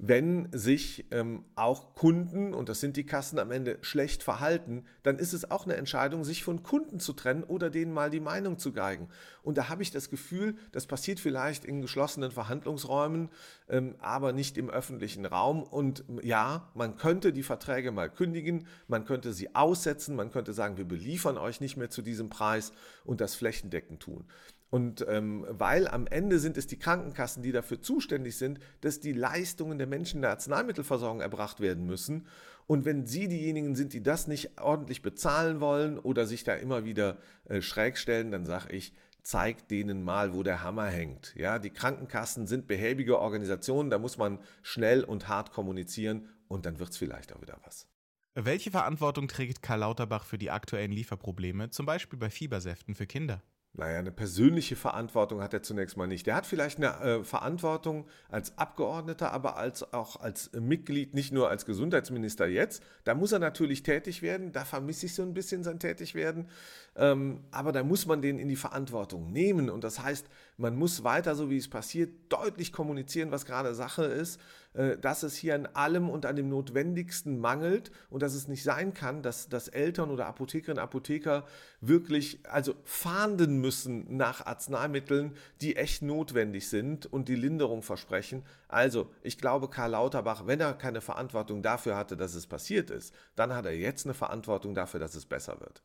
wenn 0.06 0.50
sich 0.52 1.06
ähm, 1.12 1.46
auch 1.56 1.96
Kunden, 1.96 2.54
und 2.54 2.68
das 2.68 2.82
sind 2.82 2.98
die 2.98 3.06
Kassen 3.06 3.40
am 3.40 3.52
Ende, 3.52 3.78
schlecht 3.80 4.22
verhalten, 4.22 4.84
dann 5.02 5.18
ist 5.18 5.32
es 5.32 5.50
auch 5.50 5.64
eine 5.64 5.78
Entscheidung, 5.78 6.26
sich 6.26 6.44
von 6.44 6.62
Kunden 6.62 7.00
zu 7.00 7.14
trennen 7.14 7.46
oder 7.46 7.70
denen 7.70 7.94
mal 7.94 8.10
die 8.10 8.20
Meinung 8.20 8.58
zu 8.58 8.74
geigen. 8.74 9.08
Und 9.44 9.58
da 9.58 9.70
habe 9.70 9.82
ich 9.82 9.92
das 9.92 10.10
Gefühl, 10.10 10.58
das 10.74 10.88
passiert 10.88 11.22
vielleicht 11.22 11.64
in 11.64 11.82
geschlossenen 11.82 12.32
Verhandlungsräumen, 12.32 13.30
ähm, 13.70 13.96
aber 14.00 14.34
nicht 14.34 14.58
im 14.58 14.70
öffentlichen 14.70 15.26
Raum. 15.26 15.64
Und 15.64 16.04
ja, 16.22 16.70
man 16.74 16.98
könnte 16.98 17.32
die 17.32 17.44
Verträge 17.44 17.94
mal 17.94 18.10
kündigen, 18.10 18.68
man 18.90 19.06
könnte 19.06 19.32
sie 19.32 19.56
aussetzen, 19.56 20.18
man 20.18 20.32
könnte 20.32 20.52
sagen, 20.52 20.76
wir 20.76 20.86
beliefern 20.86 21.38
euch 21.38 21.62
nicht 21.62 21.78
mehr 21.78 21.90
zu 21.90 22.02
diesem 22.02 22.30
Preis 22.30 22.74
und 23.06 23.22
das 23.22 23.36
flächendeckend 23.36 24.02
tun. 24.02 24.26
Und 24.74 25.06
ähm, 25.08 25.46
weil 25.50 25.88
am 25.88 26.08
Ende 26.08 26.40
sind 26.40 26.58
es 26.58 26.66
die 26.66 26.80
Krankenkassen, 26.80 27.44
die 27.44 27.52
dafür 27.52 27.80
zuständig 27.80 28.38
sind, 28.38 28.60
dass 28.82 29.00
die 29.00 29.14
Leistungen 29.14 29.78
der 29.78 29.86
Menschen 29.86 30.16
in 30.16 30.22
der 30.24 30.32
Arzneimittelversorgung 30.32 31.22
erbracht 31.22 31.60
werden 31.60 31.86
müssen. 31.86 32.26
Und 32.66 32.84
wenn 32.84 33.06
sie 33.06 33.28
diejenigen 33.28 33.76
sind, 33.76 33.94
die 33.94 34.02
das 34.02 34.26
nicht 34.26 34.60
ordentlich 34.60 35.04
bezahlen 35.04 35.62
wollen 35.62 36.00
oder 36.00 36.26
sich 36.26 36.44
da 36.44 36.56
immer 36.56 36.86
wieder 36.86 37.20
äh, 37.46 37.62
schräg 37.62 38.00
stellen, 38.00 38.32
dann 38.32 38.48
sage 38.48 38.76
ich, 38.76 38.96
zeigt 39.22 39.70
denen 39.70 40.02
mal, 40.02 40.34
wo 40.34 40.42
der 40.42 40.64
Hammer 40.64 40.88
hängt. 40.88 41.36
Ja, 41.36 41.60
die 41.60 41.70
Krankenkassen 41.70 42.48
sind 42.48 42.66
behäbige 42.66 43.20
Organisationen, 43.20 43.92
da 43.92 44.00
muss 44.00 44.18
man 44.18 44.40
schnell 44.64 45.04
und 45.04 45.28
hart 45.28 45.52
kommunizieren 45.52 46.30
und 46.48 46.66
dann 46.66 46.80
wird 46.80 46.90
es 46.90 46.98
vielleicht 46.98 47.32
auch 47.32 47.44
wieder 47.44 47.60
was. 47.64 47.88
Welche 48.34 48.72
Verantwortung 48.72 49.28
trägt 49.28 49.62
Karl 49.62 49.82
Lauterbach 49.82 50.26
für 50.26 50.40
die 50.40 50.50
aktuellen 50.50 50.92
Lieferprobleme, 50.92 51.70
zum 51.70 51.86
Beispiel 51.86 52.18
bei 52.18 52.32
Fiebersäften 52.32 52.96
für 52.96 53.06
Kinder? 53.06 53.44
Naja, 53.76 53.98
eine 53.98 54.12
persönliche 54.12 54.76
Verantwortung 54.76 55.42
hat 55.42 55.52
er 55.52 55.64
zunächst 55.64 55.98
mal 55.98 56.06
nicht. 56.06 56.28
Der 56.28 56.36
hat 56.36 56.46
vielleicht 56.46 56.78
eine 56.78 56.94
äh, 57.02 57.24
Verantwortung 57.24 58.06
als 58.30 58.56
Abgeordneter, 58.56 59.32
aber 59.32 59.58
als, 59.58 59.94
auch 59.94 60.20
als 60.20 60.52
Mitglied, 60.54 61.16
nicht 61.16 61.34
nur 61.34 61.50
als 61.50 61.66
Gesundheitsminister 61.66 62.46
jetzt. 62.46 62.84
Da 63.04 63.16
muss 63.16 63.32
er 63.32 63.40
natürlich 63.40 63.82
tätig 63.82 64.22
werden. 64.22 64.52
Da 64.52 64.64
vermisse 64.64 65.08
ich 65.08 65.16
so 65.16 65.24
ein 65.24 65.34
bisschen 65.34 65.64
sein 65.64 65.80
Tätigwerden. 65.80 66.50
Ähm, 66.96 67.40
aber 67.52 67.72
da 67.72 67.84
muss 67.84 68.06
man 68.06 68.22
den 68.22 68.38
in 68.38 68.50
die 68.50 68.56
Verantwortung 68.56 69.32
nehmen. 69.32 69.70
Und 69.70 69.84
das 69.84 70.00
heißt, 70.00 70.28
man 70.58 70.76
muss 70.76 71.04
weiter, 71.04 71.36
so 71.36 71.50
wie 71.50 71.58
es 71.58 71.68
passiert, 71.68 72.12
deutlich 72.30 72.72
kommunizieren, 72.72 73.32
was 73.32 73.46
gerade 73.46 73.74
Sache 73.74 74.04
ist, 74.04 74.40
äh, 74.74 74.98
dass 74.98 75.24
es 75.24 75.36
hier 75.36 75.56
an 75.56 75.66
allem 75.74 76.10
und 76.10 76.28
an 76.28 76.36
dem 76.36 76.50
Notwendigsten 76.50 77.40
mangelt 77.40 77.92
und 78.12 78.22
dass 78.22 78.36
es 78.36 78.48
nicht 78.48 78.64
sein 78.64 78.94
kann, 78.94 79.24
dass, 79.24 79.50
dass 79.50 79.68
Eltern 79.68 80.12
oder 80.12 80.28
Apothekerinnen 80.28 80.78
und 80.78 80.84
Apotheker 80.84 81.46
wirklich 81.82 82.40
also 82.44 82.76
fahnden 82.84 83.60
müssen 83.60 84.16
nach 84.16 84.46
Arzneimitteln, 84.46 85.36
die 85.62 85.76
echt 85.76 86.04
notwendig 86.04 86.70
sind 86.70 87.12
und 87.12 87.28
die 87.28 87.36
Linderung 87.36 87.82
versprechen. 87.82 88.44
Also, 88.68 89.10
ich 89.24 89.40
glaube, 89.40 89.68
Karl 89.70 89.92
Lauterbach, 89.92 90.46
wenn 90.46 90.60
er 90.60 90.74
keine 90.74 91.02
Verantwortung 91.02 91.64
dafür 91.64 91.96
hatte, 91.96 92.18
dass 92.18 92.36
es 92.36 92.46
passiert 92.46 92.92
ist, 92.92 93.16
dann 93.36 93.54
hat 93.54 93.66
er 93.66 93.76
jetzt 93.76 94.06
eine 94.06 94.14
Verantwortung 94.14 94.76
dafür, 94.76 95.00
dass 95.00 95.16
es 95.16 95.26
besser 95.26 95.60
wird. 95.60 95.84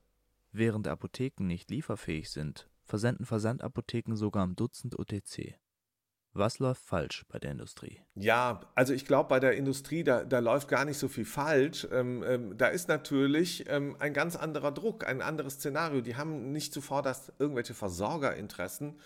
Während 0.53 0.89
Apotheken 0.89 1.47
nicht 1.47 1.71
lieferfähig 1.71 2.31
sind, 2.31 2.69
versenden 2.83 3.27
Versandapotheken 3.27 4.17
sogar 4.17 4.43
am 4.43 4.57
Dutzend 4.57 4.99
UTC. 4.99 5.59
Was 6.33 6.59
läuft 6.59 6.85
falsch 6.85 7.25
bei 7.29 7.39
der 7.39 7.51
Industrie? 7.51 8.01
Ja, 8.15 8.61
also 8.75 8.93
ich 8.93 9.07
glaube, 9.07 9.29
bei 9.29 9.41
der 9.41 9.57
Industrie, 9.57 10.05
da, 10.05 10.25
da 10.25 10.39
läuft 10.39 10.69
gar 10.69 10.85
nicht 10.85 10.99
so 10.99 11.09
viel 11.09 11.25
falsch. 11.25 11.87
Ähm, 11.91 12.23
ähm, 12.27 12.57
da 12.57 12.69
ist 12.69 12.89
natürlich 12.89 13.65
ähm, 13.69 13.97
ein 13.99 14.13
ganz 14.13 14.37
anderer 14.37 14.71
Druck, 14.71 15.07
ein 15.07 15.23
anderes 15.23 15.55
Szenario. 15.55 16.01
Die 16.01 16.17
haben 16.17 16.53
nicht 16.53 16.73
zuvor 16.73 17.03
das 17.03 17.33
irgendwelche 17.39 17.75
Versorgerinteressen, 17.75 19.01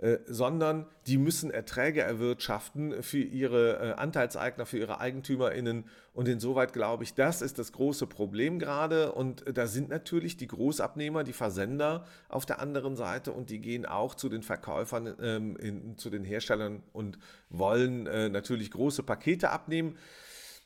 äh, 0.00 0.18
sondern 0.26 0.86
die 1.06 1.18
müssen 1.18 1.50
Erträge 1.50 2.00
erwirtschaften 2.00 3.02
für 3.02 3.18
ihre 3.18 3.76
äh, 3.76 3.92
Anteilseigner, 4.00 4.64
für 4.64 4.78
ihre 4.78 4.98
EigentümerInnen. 4.98 5.84
Und 6.14 6.26
insoweit 6.26 6.72
glaube 6.72 7.04
ich, 7.04 7.12
das 7.12 7.42
ist 7.42 7.58
das 7.58 7.72
große 7.72 8.06
Problem 8.06 8.58
gerade. 8.58 9.12
Und 9.12 9.46
äh, 9.46 9.52
da 9.52 9.66
sind 9.66 9.90
natürlich 9.90 10.38
die 10.38 10.46
Großabnehmer, 10.46 11.22
die 11.22 11.34
Versender 11.34 12.06
auf 12.30 12.46
der 12.46 12.60
anderen 12.60 12.96
Seite 12.96 13.32
und 13.32 13.50
die 13.50 13.58
gehen 13.58 13.84
auch 13.84 14.14
zu 14.14 14.30
den 14.30 14.42
Verkäufern, 14.42 15.14
ähm, 15.20 15.56
in, 15.58 15.98
zu 15.98 16.08
den 16.08 16.24
Herstellern 16.24 16.82
und 16.94 17.18
wollen 17.50 18.06
äh, 18.06 18.30
natürlich 18.30 18.70
große 18.70 19.02
Pakete 19.02 19.50
abnehmen. 19.50 19.98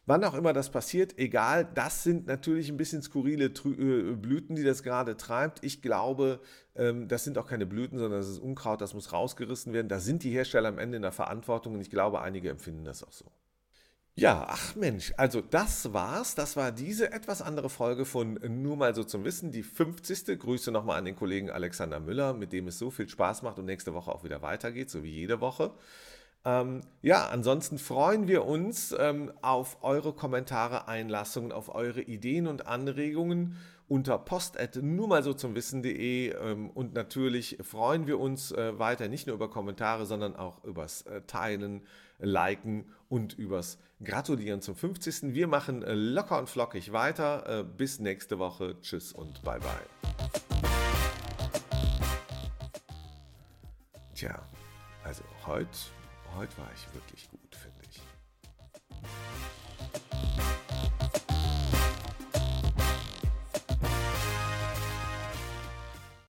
Wann 0.07 0.23
auch 0.25 0.35
immer 0.35 0.53
das 0.53 0.71
passiert, 0.71 1.19
egal, 1.19 1.67
das 1.75 2.03
sind 2.03 2.27
natürlich 2.27 2.69
ein 2.69 2.77
bisschen 2.77 3.01
skurrile 3.01 3.47
äh, 3.47 4.15
Blüten, 4.17 4.55
die 4.55 4.63
das 4.63 4.83
gerade 4.83 5.17
treibt. 5.17 5.65
Ich 5.65 5.81
glaube, 5.81 6.41
ähm, 6.77 7.09
das 7.09 7.25
sind 7.25 7.39
auch 7.39 7.47
keine 7.47 7.65
Blüten, 7.65 7.99
sondern 7.99 8.21
das 8.21 8.29
ist 8.29 8.39
Unkraut, 8.39 8.83
das 8.83 8.93
muss 8.93 9.13
rausgerissen 9.13 9.73
werden. 9.73 9.89
Da 9.89 10.01
sind 10.01 10.23
die 10.23 10.31
Hersteller 10.31 10.69
am 10.69 10.79
Ende 10.79 10.97
in 10.97 11.03
der 11.03 11.13
Verantwortung 11.13 11.75
und 11.75 11.81
ich 11.81 11.91
glaube, 11.91 12.21
einige 12.21 12.51
empfinden 12.51 12.85
das 12.85 13.03
auch 13.03 13.13
so. 13.13 13.25
Ja, 14.17 14.47
ach 14.49 14.77
Mensch, 14.77 15.13
also 15.17 15.41
das 15.41 15.93
war's. 15.93 16.37
Das 16.37 16.57
war 16.57 16.71
diese 16.71 17.11
etwas 17.11 17.43
andere 17.43 17.69
Folge 17.69 18.05
von 18.05 18.39
Nur 18.63 18.77
mal 18.77 18.95
so 18.95 19.03
zum 19.03 19.25
Wissen, 19.25 19.51
die 19.51 19.65
50. 19.65 20.39
Grüße 20.39 20.71
nochmal 20.71 20.99
an 20.99 21.05
den 21.05 21.17
Kollegen 21.17 21.51
Alexander 21.51 21.99
Müller, 21.99 22.33
mit 22.33 22.53
dem 22.53 22.69
es 22.69 22.79
so 22.79 22.93
viel 22.93 23.09
Spaß 23.09 23.43
macht 23.43 23.59
und 23.59 23.65
nächste 23.65 23.93
Woche 23.93 24.13
auch 24.13 24.23
wieder 24.23 24.41
weitergeht, 24.41 24.89
so 24.89 25.03
wie 25.03 25.11
jede 25.11 25.41
Woche. 25.41 25.73
Ähm, 26.47 26.83
ja, 27.01 27.27
ansonsten 27.27 27.79
freuen 27.79 28.29
wir 28.29 28.45
uns 28.45 28.95
ähm, 28.99 29.33
auf 29.41 29.79
eure 29.83 30.13
Kommentare, 30.13 30.89
Einlassungen, 30.89 31.53
auf 31.53 31.75
eure 31.75 32.03
Ideen 32.03 32.47
und 32.47 32.67
Anregungen 32.67 33.57
unter 33.87 34.19
post 34.19 34.57
nur 34.81 35.09
mal 35.09 35.23
so 35.23 35.35
zum 35.35 35.55
Wissen.de 35.55 36.31
ähm, 36.31 36.71
und 36.71 36.95
natürlich 36.95 37.59
freuen 37.63 38.07
wir 38.07 38.19
uns 38.19 38.51
äh, 38.53 38.79
weiter 38.79 39.09
nicht 39.09 39.27
nur 39.27 39.37
über 39.37 39.51
Kommentare, 39.51 40.07
sondern 40.07 40.37
auch 40.37 40.65
übers 40.65 41.03
äh, 41.03 41.21
Teilen, 41.27 41.83
Liken 42.19 42.87
und 43.09 43.35
übers 43.35 43.79
Gratulieren 44.03 44.61
zum 44.61 44.75
50. 44.75 45.35
Wir 45.35 45.47
machen 45.47 45.83
äh, 45.83 45.95
locker 45.95 46.39
und 46.39 46.49
flockig 46.49 46.93
weiter. 46.93 47.61
Äh, 47.61 47.65
bis 47.65 48.01
nächste 48.01 48.39
Woche. 48.39 48.77
Tschüss 48.81 49.13
und 49.13 49.43
bye 49.43 49.61
bye. 49.61 49.69
Tja, 54.15 54.47
also 55.05 55.23
heute 55.47 55.69
Heute 56.37 56.59
war 56.59 56.69
ich 56.75 56.93
wirklich 56.93 57.31
gut, 57.31 57.55
finde 57.55 57.81
ich. 57.89 58.03